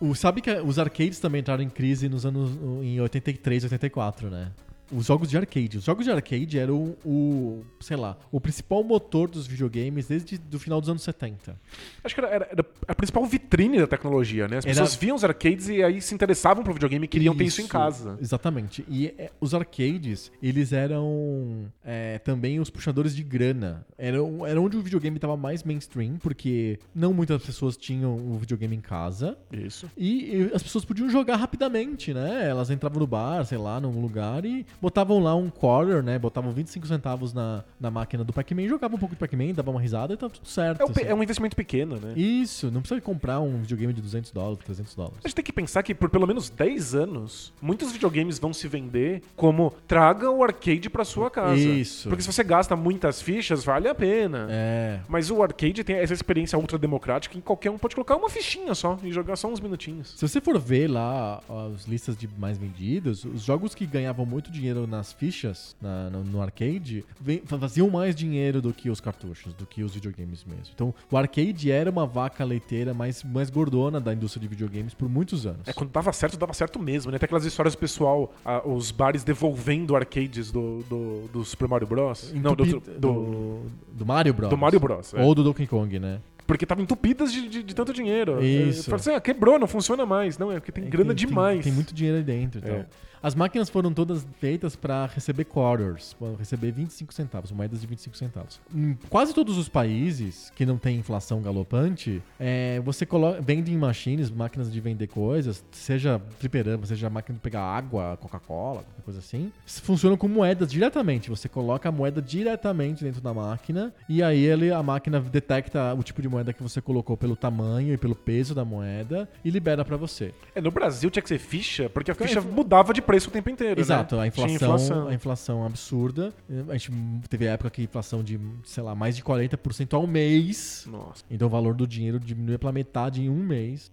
[0.00, 2.50] O, sabe que os arcades também entraram em crise nos anos
[2.82, 4.50] em 83, 84, né?
[4.90, 5.78] Os jogos de arcade.
[5.78, 10.58] Os jogos de arcade eram o, sei lá, o principal motor dos videogames desde o
[10.58, 11.56] final dos anos 70.
[12.04, 14.58] Acho que era, era- era a principal vitrine da tecnologia, né?
[14.58, 17.44] As Era- pessoas viam os arcades e aí se interessavam pro videogame e queriam ter
[17.44, 18.18] isso em casa.
[18.20, 18.84] Exatamente.
[18.88, 23.86] E é, os arcades, eles eram é, também os puxadores de grana.
[23.96, 28.76] Era, era onde o videogame estava mais mainstream, porque não muitas pessoas tinham o videogame
[28.76, 29.38] em casa.
[29.52, 29.90] Isso.
[29.96, 32.46] E, e as pessoas podiam jogar rapidamente, né?
[32.48, 36.18] Elas entravam no bar, sei lá, num lugar e botavam lá um quarter, né?
[36.18, 39.80] Botavam 25 centavos na, na máquina do Pac-Man, jogavam um pouco de Pac-Man, davam uma
[39.80, 40.80] risada e tava tudo certo.
[40.80, 41.02] É, um assim.
[41.02, 42.14] é um investimento pequeno, né?
[42.16, 45.18] Isso, não precisa comprar um videogame de 200 dólares, 300 dólares.
[45.22, 48.66] A gente tem que pensar que por pelo menos 10 anos, muitos videogames vão se
[48.66, 51.54] vender como traga o arcade pra sua casa.
[51.54, 52.08] Isso.
[52.08, 54.48] Porque se você gasta muitas fichas, vale a pena.
[54.50, 54.98] É.
[55.08, 58.74] Mas o arcade tem essa experiência ultra democrática em qualquer um pode colocar uma fichinha
[58.74, 60.14] só e jogar só uns minutinhos.
[60.16, 61.40] Se você for ver lá
[61.74, 66.22] as listas de mais vendidos, os jogos que ganhavam muito dinheiro nas fichas, na- no,
[66.24, 70.66] no arcade, vem- faziam mais dinheiro do que os cartuchos, do que os videogames mesmo.
[70.74, 75.08] Então, o arcade era uma vaca leiteira mais, mais gordona da indústria de videogames por
[75.08, 75.66] muitos anos.
[75.66, 77.18] É, quando dava certo, dava certo mesmo, né?
[77.18, 81.86] Tem aquelas histórias do pessoal, ah, os bares devolvendo arcades do, do, do Super Mario
[81.86, 82.32] Bros.
[82.34, 84.50] Não, do, do, do, Mario Bros.
[84.50, 85.14] do Mario Bros.
[85.14, 85.22] é.
[85.22, 86.20] Ou do Donkey Kong, né?
[86.46, 88.42] Porque estavam entupidas de, de, de tanto dinheiro.
[88.44, 88.80] Isso.
[88.80, 90.36] É, fala assim, ah, quebrou, não funciona mais.
[90.36, 91.62] Não, é porque tem É, grana demais.
[91.62, 92.58] Tem, muito dinheiro aí dentro.
[92.58, 92.74] Então.
[92.74, 92.86] É.
[93.22, 98.16] As máquinas foram todas feitas para receber quarters, para receber 25 centavos, moedas de 25
[98.16, 98.60] centavos.
[98.74, 104.28] Em quase todos os países que não tem inflação galopante, é, você coloca vending machines,
[104.28, 109.52] máquinas de vender coisas, seja fliperama, seja máquina de pegar água, Coca-Cola, qualquer coisa assim,
[109.66, 111.30] funcionam com moedas diretamente.
[111.30, 116.02] Você coloca a moeda diretamente dentro da máquina e aí ele, a máquina detecta o
[116.02, 119.84] tipo de moeda que você colocou pelo tamanho e pelo peso da moeda e libera
[119.84, 120.34] para você.
[120.56, 123.30] É, no Brasil tinha que ser ficha, porque a Porque ficha mudava de preço o
[123.30, 123.80] tempo inteiro.
[123.80, 124.28] Exato, né?
[124.28, 126.32] a Tinha inflação, a inflação absurda.
[126.68, 126.92] A gente
[127.28, 130.86] teve época que inflação de, sei lá, mais de 40% ao mês.
[130.90, 131.24] Nossa.
[131.30, 133.90] Então o valor do dinheiro diminui pela metade em um mês.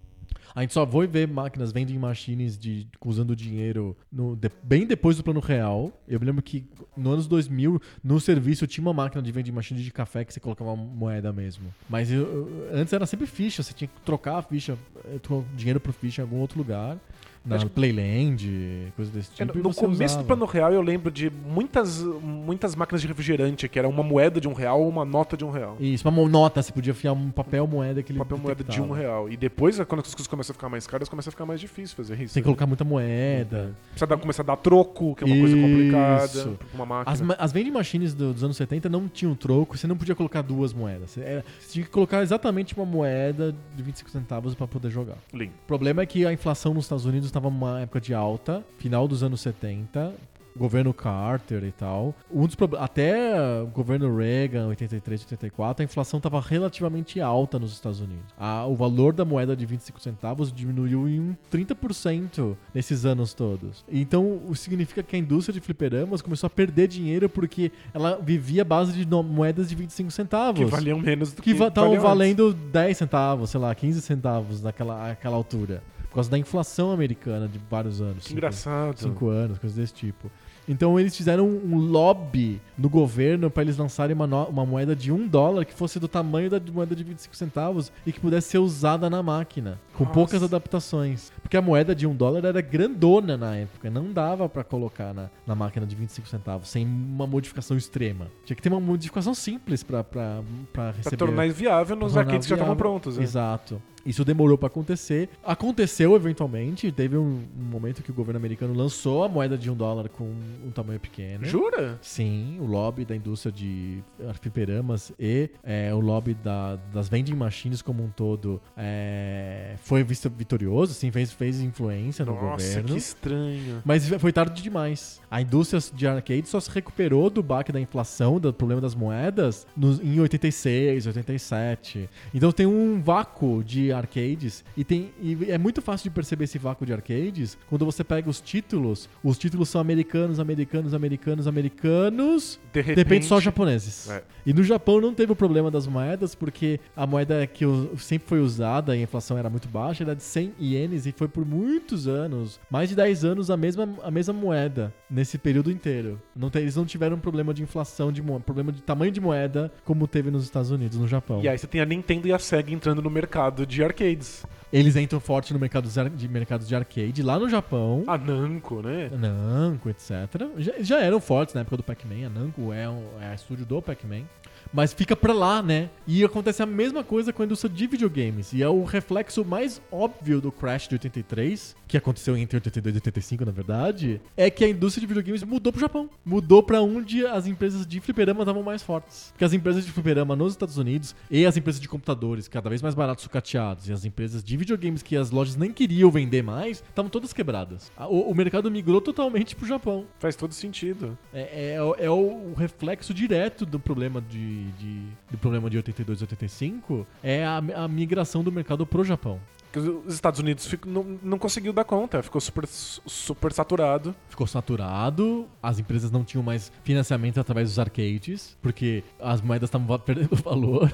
[0.55, 5.15] A gente só foi ver máquinas vending machines de, usando dinheiro no- de- bem depois
[5.15, 5.91] do plano real.
[6.07, 6.65] Eu me lembro que
[6.97, 10.39] no anos 2000, no serviço, tinha uma máquina de vending machine de café que você
[10.39, 11.72] colocava moeda mesmo.
[11.88, 15.20] Mas eu- eu- antes era sempre ficha, você tinha que trocar a ficha, eh,
[15.55, 16.97] dinheiro por ficha em algum outro lugar.
[17.46, 19.54] Na Acho- Playland, coisa desse É, tipo.
[19.54, 20.24] no e no você começo usava.
[20.24, 24.40] do plano real eu lembro de muitas, muitas máquinas de refrigerante, que era uma moeda
[24.42, 25.78] de um real ou uma nota de um real.
[25.80, 28.92] Isso, uma nota, você podia enfiar um papel moeda que ele Papel moeda de um
[28.92, 29.30] real.
[29.30, 31.96] E depois, quando as coisas começam a ficar mais caras, começa a ficar mais difícil
[31.96, 32.34] fazer isso.
[32.34, 33.74] Tem que colocar muita moeda.
[33.92, 36.26] Precisa dar, começar a dar troco, que é uma coisa complicada.
[36.26, 36.60] Isso.
[36.74, 37.34] Uma máquina.
[37.36, 40.42] As, as vending machines do- dos anos 70 não tinham troco, você não podia colocar
[40.42, 41.12] duas moedas.
[41.12, 45.18] Você, era- você tinha que colocar exatamente uma moeda de 25 centavos para poder jogar.
[45.34, 45.54] Lindo.
[45.64, 49.07] O problema é que a inflação nos Estados Unidos estava numa época de alta, final
[49.07, 50.13] dos anos 70,
[50.57, 52.13] governo Carter e tal.
[52.30, 58.01] Um dos até o governo Reagan, 83, 84, a inflação estava relativamente alta nos Estados
[58.01, 58.25] Unidos.
[58.38, 63.86] A- o valor da moeda de 25 centavos diminuiu em um 30% nesses anos todos.
[63.89, 68.63] Então, o significa que a indústria de fliperamas começou a perder dinheiro porque ela vivia
[68.63, 70.59] à base de moedas de 25 centavos.
[70.59, 75.11] Que valiam menos do que, Que estavam valendo 10 centavos, sei lá, 15 centavos naquela
[75.11, 75.82] aquela altura.
[76.10, 78.24] Por causa da inflação americana de vários anos.
[78.24, 78.97] Que cinco- engraçado.
[78.99, 80.30] Cinco anos, coisas desse tipo.
[80.68, 85.12] Então eles fizeram um lobby no governo para eles lançarem uma, no- uma moeda de
[85.12, 88.60] um dólar que fosse do tamanho da moeda de 25 centavos e que pudesse ser
[88.60, 90.14] usada na máquina, com Nossa.
[90.14, 91.32] poucas adaptações.
[91.41, 95.30] Porque a moeda de um dólar era grandona na época, não dava para colocar na,
[95.45, 98.28] na máquina de 25 centavos sem uma modificação extrema.
[98.45, 101.18] Tinha que ter uma modificação simples para Pra receber.
[101.18, 103.18] tornar viável nos arcades que já estavam prontos.
[103.18, 103.24] né?
[103.24, 103.82] Exato.
[104.06, 105.30] Isso demorou pra acontecer.
[105.43, 106.91] Aconteceu eventualmente.
[106.91, 110.24] Teve um, um momento que o governo americano lançou a moeda de um dólar com
[110.24, 111.45] um tamanho pequeno.
[111.45, 111.97] Jura?
[112.02, 114.04] Sim, o lobby da indústria de
[114.41, 120.30] fliperamas e é, o lobby da- das vending machines como um todo é, foi visto
[120.30, 122.89] vitorioso, sim, fez, fez influência no Nossa, governo.
[122.89, 123.82] que estranho.
[123.86, 125.22] Mas foi tarde demais.
[125.30, 129.68] A indústria de arcade só se recuperou do baque da inflação, do problema das moedas,
[129.76, 132.10] nos- em 86, 87.
[132.34, 136.58] Então tem um vácuo de arcades e, tem, e é muito fácil de perceber esse
[136.58, 139.10] vácuo de arcades quando você pega os títulos.
[139.24, 142.60] Os títulos são americanos, americanos, americanos, americanos.
[142.74, 144.10] De De repente só japoneses.
[144.10, 144.24] É.
[144.46, 147.66] E no Japão não teve o problema das moedas, porque a moeda que
[147.98, 151.28] sempre foi usada e a inflação era muito baixa era de 100 ienes e foi
[151.28, 156.20] por muitos anos, mais de 10 anos, a mesma, a mesma moeda nesse período inteiro.
[156.36, 160.08] Não tem- eles não tiveram problema de inflação, de problema de tamanho de moeda, como
[160.08, 161.42] teve nos Estados Unidos, no Japão.
[161.44, 164.45] E aí você tem a Nintendo e a Sega entrando no mercado de arcades.
[164.71, 168.03] Eles entram forte no mercado de mercados de arcade lá no Japão.
[168.05, 169.09] A Namco, né?
[169.11, 170.11] A Namco, etc.
[170.57, 172.27] Já, já eram fortes na época do Pac-Man.
[172.27, 174.25] A Namco é, um, é a estúdio do Pac-Man
[174.74, 175.89] mas fica pra lá, né?
[176.07, 178.53] E acontece a mesma coisa com a indústria de videogames.
[178.53, 182.97] E é o reflexo mais óbvio do Crash de 83, que aconteceu entre 82 e
[182.97, 186.09] 85, na verdade, é que a indústria de videogames mudou pro Japão.
[186.24, 189.30] Mudou pra onde as empresas de fliperama estavam mais fortes.
[189.32, 192.82] Porque as empresas de fliperama nos Estados Unidos e as empresas de computadores, cada vez
[192.82, 196.84] mais baratos sucateados, e as empresas de videogames que as lojas nem queriam vender mais,
[196.88, 197.91] estavam todas quebradas.
[197.97, 200.05] O, o, mercado migrou totalmente pro Japão.
[200.20, 201.17] Faz todo sentido.
[201.34, 206.24] É, é, é o reflexo direto do problema de de, do problema de 82 e
[206.24, 209.39] 85 é a, a migração do mercado pro Japão
[209.78, 214.15] os Estados Unidos não, não conseguiu dar conta, ficou super, super saturado.
[214.28, 219.88] Ficou saturado, as empresas não tinham mais financiamento através dos arcades, porque as moedas estavam
[219.99, 220.91] perdendo valor,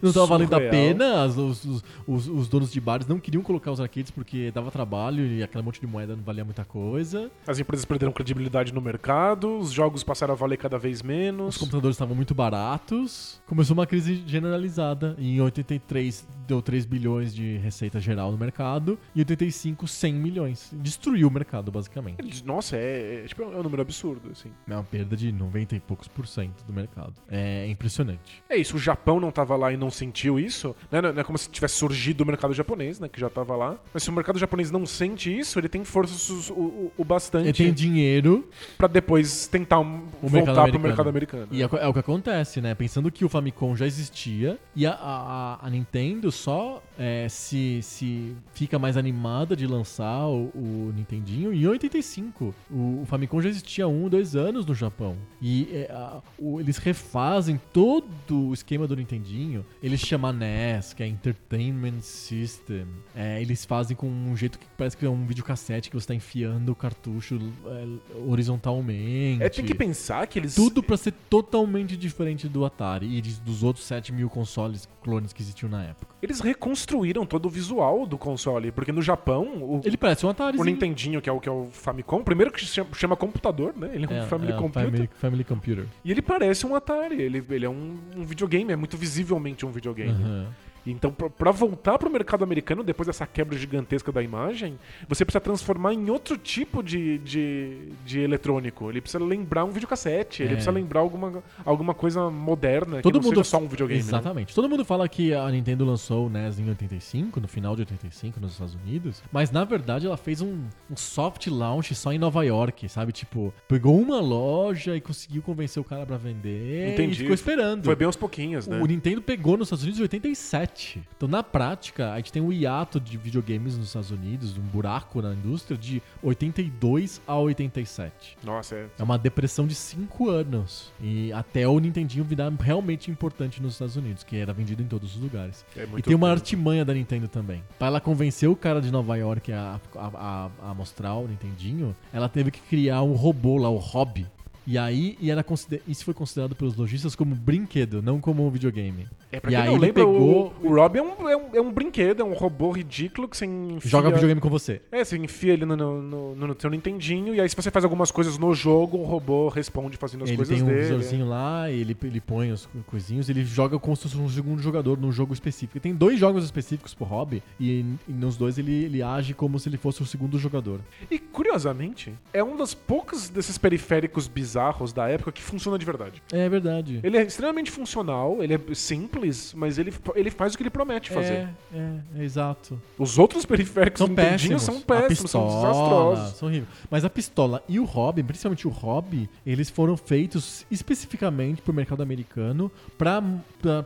[0.00, 3.72] não estava valendo a pena, as, os, os, os, donos de bares não queriam colocar
[3.72, 7.30] os arcades porque dava trabalho e aquele monte de moeda não valia muita coisa.
[7.46, 11.56] As empresas perderam credibilidade no mercado, os jogos passaram a valer cada vez menos.
[11.56, 17.34] Os computadores estavam muito baratos, começou uma crise generalizada, e em 83 deu 3 bilhões
[17.34, 20.70] de receitas receita geral no mercado e 85, 100 milhões.
[20.74, 22.44] Destruiu o mercado, basicamente.
[22.44, 24.50] Nossa, é, é, tipo, é um número absurdo, assim.
[24.68, 27.14] É uma perda de 90 e poucos por cento do mercado.
[27.28, 28.42] É impressionante.
[28.48, 31.00] É isso, o Japão não tava lá e não sentiu isso, né?
[31.00, 33.08] Não é como se tivesse surgido o mercado japonês, né?
[33.08, 33.78] Que já tava lá.
[33.94, 37.46] Mas se o mercado japonês não sente isso, ele tem força o, o, o bastante.
[37.46, 38.48] Ele tem dinheiro.
[38.76, 41.48] para depois tentar um, o voltar pro mercado americano.
[41.50, 42.74] E é, é, o que acontece, né?
[42.74, 48.36] Pensando que o Famicom já existia e a, a, a Nintendo só é, se se,
[48.52, 51.50] fica mais animada de lançar o, o Nintendinho.
[51.50, 55.16] E em 85, o, o, Famicom já existia há um, dois anos no Japão.
[55.40, 59.64] E é, a, o, eles refazem todo o esquema do Nintendinho.
[59.82, 62.86] Eles chamam NES, que é Entertainment System.
[63.16, 66.14] É, eles fazem com um jeito que parece que é um videocassete que você está
[66.14, 69.42] enfiando o cartucho é, horizontalmente.
[69.42, 70.54] É, tem que pensar que eles...
[70.54, 75.42] Tudo para ser totalmente diferente do Atari e dos outros 7 mil consoles clones que
[75.42, 76.14] existiam na época.
[76.22, 79.44] Eles reconstruíram todo o visual do console, porque no Japão.
[79.62, 80.58] O, ele parece um Atari.
[80.58, 83.90] O Nintendinho, que é o, que é o Famicom, primeiro que chama, chama computador, né?
[83.92, 84.90] Ele é um é, Family é Computer.
[84.90, 85.86] Family, family, Computer.
[86.04, 87.20] E ele parece um Atari.
[87.20, 90.12] Ele, ele é um, um videogame, é muito visivelmente um videogame.
[90.12, 90.46] Uhum.
[90.86, 94.78] Então, para voltar para o mercado americano, depois dessa quebra gigantesca da imagem,
[95.08, 98.90] você precisa transformar em outro tipo de, de, de eletrônico.
[98.90, 100.46] Ele precisa lembrar um videocassete, é.
[100.46, 104.00] ele precisa lembrar alguma, alguma coisa moderna, Todo que mundo só um videogame.
[104.02, 104.08] Né?
[104.08, 104.48] Exatamente.
[104.48, 104.54] Né?
[104.54, 108.40] Todo mundo fala que a Nintendo lançou o NES em 85, no final de 85,
[108.40, 112.44] nos Estados Unidos, mas na verdade ela fez um, um soft launch só em Nova
[112.44, 113.12] York, sabe?
[113.12, 117.12] Tipo, pegou uma loja e conseguiu convencer o cara para vender Entendi.
[117.12, 117.84] e ficou esperando.
[117.84, 118.80] Foi bem aos pouquinhos, né?
[118.80, 120.69] O Nintendo pegou nos Estados Unidos em 87.
[121.16, 125.20] Então, na prática, a gente tem um hiato de videogames nos Estados Unidos, um buraco
[125.20, 128.38] na indústria de 82 a 87.
[128.42, 128.86] Nossa, é.
[128.98, 130.92] É uma depressão de 5 anos.
[131.00, 135.16] E até o Nintendinho virar realmente importante nos Estados Unidos, que era vendido em todos
[135.16, 135.64] os lugares.
[135.76, 137.62] É e tem uma artimanha da Nintendo também.
[137.78, 141.94] Para ela convencer o cara de Nova York a, a, a, a mostrar o Nintendinho,
[142.12, 144.26] ela teve que criar um robô lá, o Hobby,
[144.66, 145.44] e aí, e era
[145.88, 149.08] isso foi considerado pelos lojistas como brinquedo, não como um videogame.
[149.32, 150.52] É, pra e aí ele pegou.
[150.62, 153.36] O, o Rob é um, é, um, é um brinquedo, é um robô ridículo que
[153.36, 153.90] você enfia.
[153.90, 154.80] Joga videogame com você.
[154.90, 157.84] É, você enfia ele no, no, no, no seu Nintendinho, e aí se você faz
[157.84, 160.70] algumas coisas no jogo, o robô responde fazendo as ele coisas dele.
[160.70, 164.18] Ele tem um visorzinho lá, ele, ele põe os coisinhos, ele joga como se fosse
[164.18, 165.78] um segundo jogador num jogo específico.
[165.78, 169.68] Tem dois jogos específicos pro Hobby, e, e nos dois ele, ele age como se
[169.68, 170.80] ele fosse o segundo jogador.
[171.10, 176.22] E curiosamente, é um dos poucos desses periféricos bizarros da época que funciona de verdade.
[176.32, 177.00] É verdade.
[177.02, 179.19] Ele é extremamente funcional, ele é simples,
[179.54, 181.48] mas ele, ele faz o que ele promete fazer.
[181.72, 182.80] É, é, é exato.
[182.98, 184.62] Os outros periféricos são péssimos.
[184.62, 186.36] são péssimos, pistola, são desastrosos.
[186.36, 186.68] São horríveis.
[186.90, 191.74] Mas a pistola e o hobby, principalmente o hobby, eles foram feitos especificamente para o
[191.74, 193.22] mercado americano para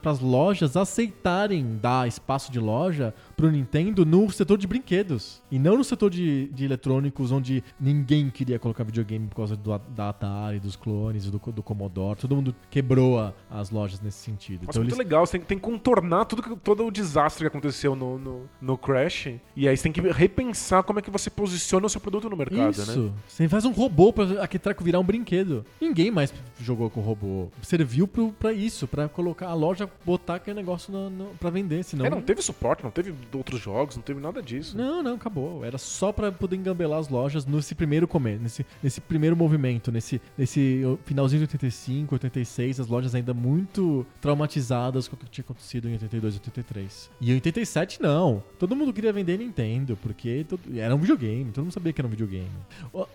[0.04, 5.42] as lojas aceitarem dar espaço de loja pro Nintendo no setor de brinquedos.
[5.50, 9.78] E não no setor de, de eletrônicos, onde ninguém queria colocar videogame por causa do,
[9.94, 12.18] da Atari, dos clones, do, do Commodore.
[12.18, 14.66] Todo mundo quebrou as lojas nesse sentido.
[14.66, 14.98] Nossa, então, muito eles...
[14.98, 15.23] legal.
[15.26, 19.28] Você tem, tem que contornar tudo, todo o desastre que aconteceu no, no, no, Crash.
[19.56, 22.36] E aí você tem que repensar como é que você posiciona o seu produto no
[22.36, 23.00] mercado, Isso.
[23.00, 23.12] né?
[23.26, 25.64] Você faz um robô pra aquele treco virar um brinquedo.
[25.80, 27.48] Ninguém mais jogou com robô.
[27.62, 31.82] Serviu pro, pra isso, pra colocar a loja, botar aquele negócio no, no, pra vender.
[31.84, 32.06] Senão...
[32.06, 34.76] É, não teve suporte, não teve outros jogos, não teve nada disso.
[34.76, 35.64] Não, não, acabou.
[35.64, 40.20] Era só para poder engambelar as lojas nesse primeiro começo, nesse, nesse primeiro movimento, nesse,
[40.36, 45.92] nesse finalzinho de 85, 86, as lojas ainda muito traumatizadas fantástico que tinha acontecido em
[45.92, 47.10] 82 e 83.
[47.20, 48.42] E em 87, não.
[48.58, 50.60] Todo mundo queria vender Nintendo, porque todo...
[50.78, 52.50] era um videogame, todo mundo sabia que era um videogame.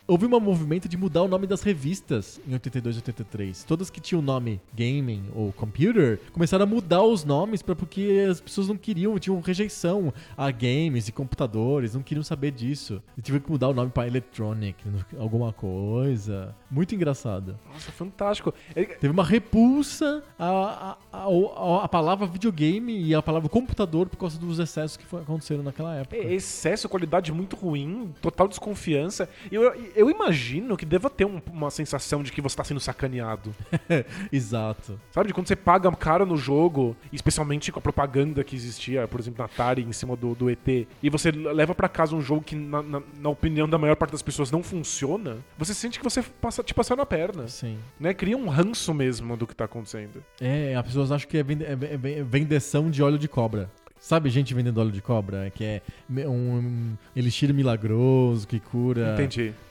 [0.08, 3.64] Houve um movimento de mudar o nome das revistas em 82 e 83.
[3.64, 8.26] Todas que tinham o nome gaming ou computer começaram a mudar os nomes para porque
[8.30, 13.02] as pessoas não queriam, tinham rejeição a games e computadores, não queriam saber disso.
[13.18, 14.84] E tive que mudar o nome para electronic,
[15.18, 16.56] alguma coisa.
[16.70, 17.58] Muito engraçado.
[17.72, 18.54] Nossa, fantástico.
[18.76, 18.88] Ele...
[18.88, 24.40] Teve uma repulsa a, a, a, a, palavra videogame e a palavra computador por causa
[24.40, 26.16] dos excessos que aconteceram naquela época.
[26.16, 29.30] É, excesso, qualidade muito ruim, total desconfiança.
[29.52, 33.54] Eu, eu imagino que deva ter um, uma sensação de que você está sendo sacaneado.
[34.32, 35.00] Exato.
[35.12, 39.20] Sabe, de quando você paga caro no jogo, especialmente com a propaganda que existia, por
[39.20, 42.42] exemplo, na Atari em cima do, do ET, e você leva para casa um jogo
[42.42, 46.04] que, na, na, na, opinião da maior parte das pessoas, não funciona, você sente que
[46.04, 47.48] você passa, te passou na perna.
[47.48, 47.78] Sim.
[48.00, 48.14] Né?
[48.14, 50.24] Cria um ranço mesmo do que tá acontecendo.
[50.40, 53.70] É, as pessoas acham que é, vende, é, é, é vendeção de óleo de cobra.
[54.10, 55.52] Sabe gente vendendo óleo de cobra?
[55.52, 55.82] Que é
[56.28, 59.16] um elixir milagroso que cura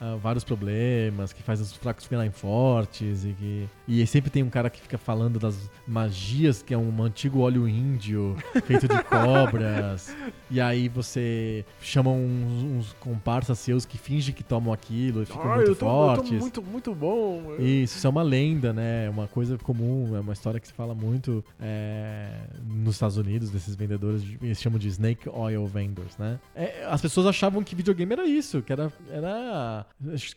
[0.00, 3.68] uh, vários problemas, que faz os fracos ficarem fortes e que...
[3.88, 7.68] E sempre tem um cara que fica falando das magias, que é um antigo óleo
[7.68, 10.14] índio feito de cobras.
[10.48, 15.52] e aí você chama uns, uns, comparsas seus que fingem que tomam aquilo e ficam
[15.52, 16.30] muito eu tô, fortes.
[16.30, 17.56] Eu tô muito, muito bom.
[17.58, 19.10] Isso, isso é uma lenda, né?
[19.10, 22.30] Uma coisa comum, é uma história que se fala muito é,
[22.64, 26.38] nos Estados Unidos, desses vendedores eles chamam de Snake Oil Vendors, né?
[26.54, 29.86] É, as pessoas achavam que videogame era isso, que era, era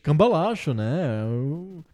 [0.03, 1.23] cambalacho, né?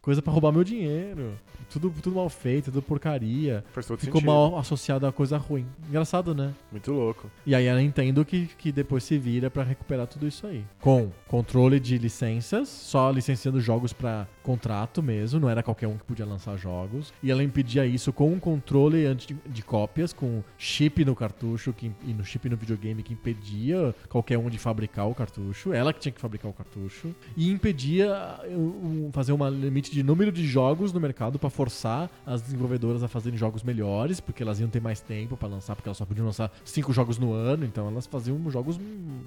[0.02, 1.34] Coisa para roubar meu dinheiro.
[1.70, 3.64] Tudo, tudo mal feito, tudo porcaria.
[3.74, 4.26] Ficou sentido.
[4.26, 5.66] mal associado a coisa ruim.
[5.90, 6.54] Engraçado, né?
[6.72, 7.30] Muito louco.
[7.46, 10.64] E aí a Nintendo que, que depois se vira para recuperar tudo isso aí.
[10.80, 16.06] Com controle de licenças, só licenciando jogos para contrato mesmo, não era qualquer um que
[16.06, 17.14] podia lançar jogos.
[17.22, 19.14] E ela impedia isso com um controle
[19.46, 24.38] de cópias, com chip no cartucho que, e no chip no videogame que impedia qualquer
[24.38, 25.74] um de fabricar o cartucho.
[25.74, 27.14] Ela que tinha que fabricar o cartucho.
[27.36, 32.42] E impedia um, fazer um limite de número de jogos no mercado para forçar as
[32.42, 35.98] desenvolvedoras a fazerem jogos melhores, porque elas iam ter mais tempo para lançar, porque elas
[35.98, 38.80] só podiam lançar cinco jogos no ano, então elas faziam jogos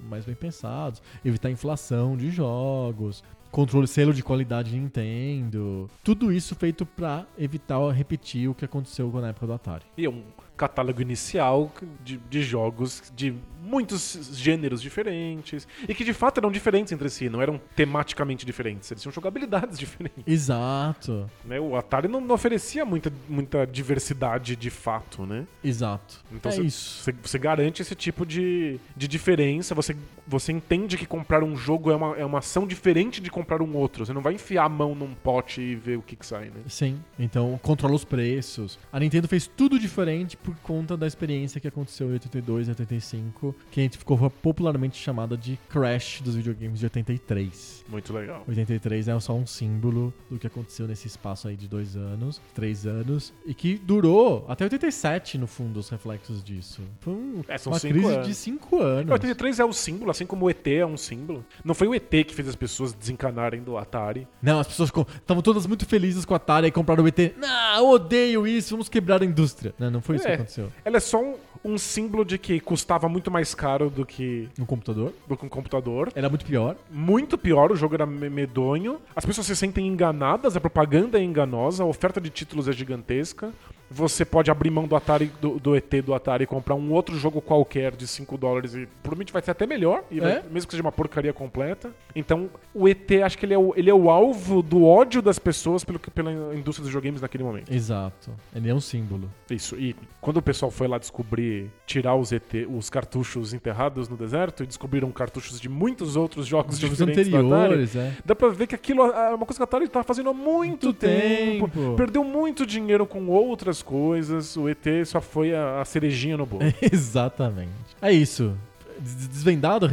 [0.08, 6.86] mais bem pensados, evitar inflação de jogos, controle selo de qualidade Nintendo, tudo isso feito
[6.86, 9.84] para evitar repetir o que aconteceu na época do Atari.
[9.96, 10.22] E um
[10.56, 11.72] catálogo inicial
[12.04, 13.34] de, de jogos de
[13.70, 18.90] muitos gêneros diferentes e que de fato eram diferentes entre si, não eram tematicamente diferentes,
[18.90, 20.24] eles tinham jogabilidades diferentes.
[20.26, 21.30] Exato.
[21.44, 21.60] Né?
[21.60, 25.46] O Atari não, não, oferecia muita, muita diversidade de fato, né?
[25.62, 26.20] Exato.
[26.32, 27.02] Então é cê, isso.
[27.04, 29.96] Você, você garante esse tipo de, de diferença, você,
[30.26, 33.76] você entende que comprar um jogo é uma, é uma ação diferente de comprar um
[33.76, 34.04] outro.
[34.04, 36.62] Você não vai enfiar a mão num pote e ver o que, que sai, né?
[36.66, 37.00] Sim.
[37.18, 38.78] Então controla os preços.
[38.92, 43.54] A Nintendo fez tudo diferente por conta da experiência que aconteceu em 82 e 85
[43.70, 47.84] que a gente ficou popularmente chamada de Crash dos videogames de 83.
[47.88, 48.44] Muito legal.
[48.48, 52.86] 83 é só um símbolo do que aconteceu nesse espaço aí de dois anos, três
[52.86, 56.82] anos, e que durou até 87, no fundo, os reflexos disso.
[57.00, 58.26] Foi um, é, uma crise anos.
[58.26, 59.10] de cinco anos.
[59.10, 61.44] 83 é o símbolo, assim como o ET é um símbolo.
[61.64, 64.26] Não foi o ET que fez as pessoas desencanarem do Atari.
[64.42, 67.34] Não, as pessoas estavam todas muito felizes com o Atari e compraram o ET.
[67.36, 69.74] Não, eu odeio isso, vamos quebrar a indústria.
[69.78, 70.72] Não, não foi isso é, que aconteceu.
[70.84, 74.48] Ela é só um, um símbolo de que custava muito mais caro do que.
[74.58, 75.12] Um computador?
[75.28, 76.12] Do que um computador.
[76.14, 76.76] Era muito pior.
[76.90, 79.00] Muito pior, o jogo era medonho.
[79.14, 83.52] As pessoas se sentem enganadas, a propaganda é enganosa, a oferta de títulos é gigantesca
[83.90, 87.18] você pode abrir mão do Atari do, do, ET do Atari e comprar um outro
[87.18, 90.20] jogo qualquer de 5 dólares e provavelmente vai ser até melhor, é?
[90.20, 91.92] vai, mesmo que seja uma porcaria completa.
[92.14, 95.38] Então, o ET, acho que ele é o, ele é o alvo do ódio das
[95.38, 97.72] pessoas pelo, pela indústria dos videogames naquele momento.
[97.72, 98.30] Exato.
[98.54, 99.28] Ele é um símbolo.
[99.50, 99.76] Isso.
[99.76, 104.62] E quando o pessoal foi lá descobrir, tirar os ET, os cartuchos enterrados no deserto
[104.62, 108.16] e descobriram cartuchos de muitos outros jogos, jogos diferentes anteriores, Atari, é.
[108.24, 110.86] dá pra ver que aquilo é uma coisa que a Atari tá fazendo há muito,
[110.86, 111.68] muito tempo.
[111.68, 111.96] tempo.
[111.96, 116.62] Perdeu muito dinheiro com outras coisas, o ET só foi a, a cerejinha no bolo.
[116.80, 117.70] Exatamente.
[118.00, 118.56] É isso
[119.00, 119.88] desvendado,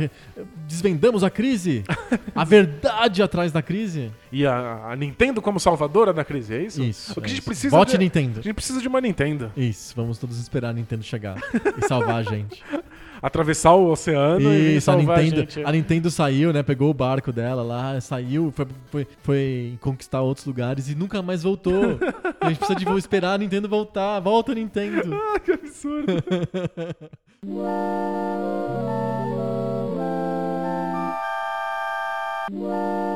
[0.67, 1.83] desvendamos a crise,
[2.35, 4.11] a verdade atrás da crise.
[4.31, 6.83] E a, a, Nintendo como salvadora da crise, é isso?
[6.83, 7.11] Isso.
[7.13, 8.39] O que é a gente precisa Vote de, Nintendo.
[8.39, 9.51] A gente precisa de uma Nintendo.
[9.55, 11.37] Isso, vamos todos esperar a Nintendo chegar
[11.77, 12.63] e salvar a gente.
[13.21, 16.63] atravessar o oceano Isso, e salvar a Nintendo, a, a, Nintendo saiu, né?
[16.63, 21.43] Pegou o barco dela lá, saiu, foi, foi, foi conquistar outros lugares e nunca mais
[21.43, 21.99] voltou.
[22.39, 24.19] a gente precisa de esperar a Nintendo voltar.
[24.19, 25.13] Volta, Nintendo!
[25.13, 26.13] ah, que absurdo!
[27.45, 27.77] Wow.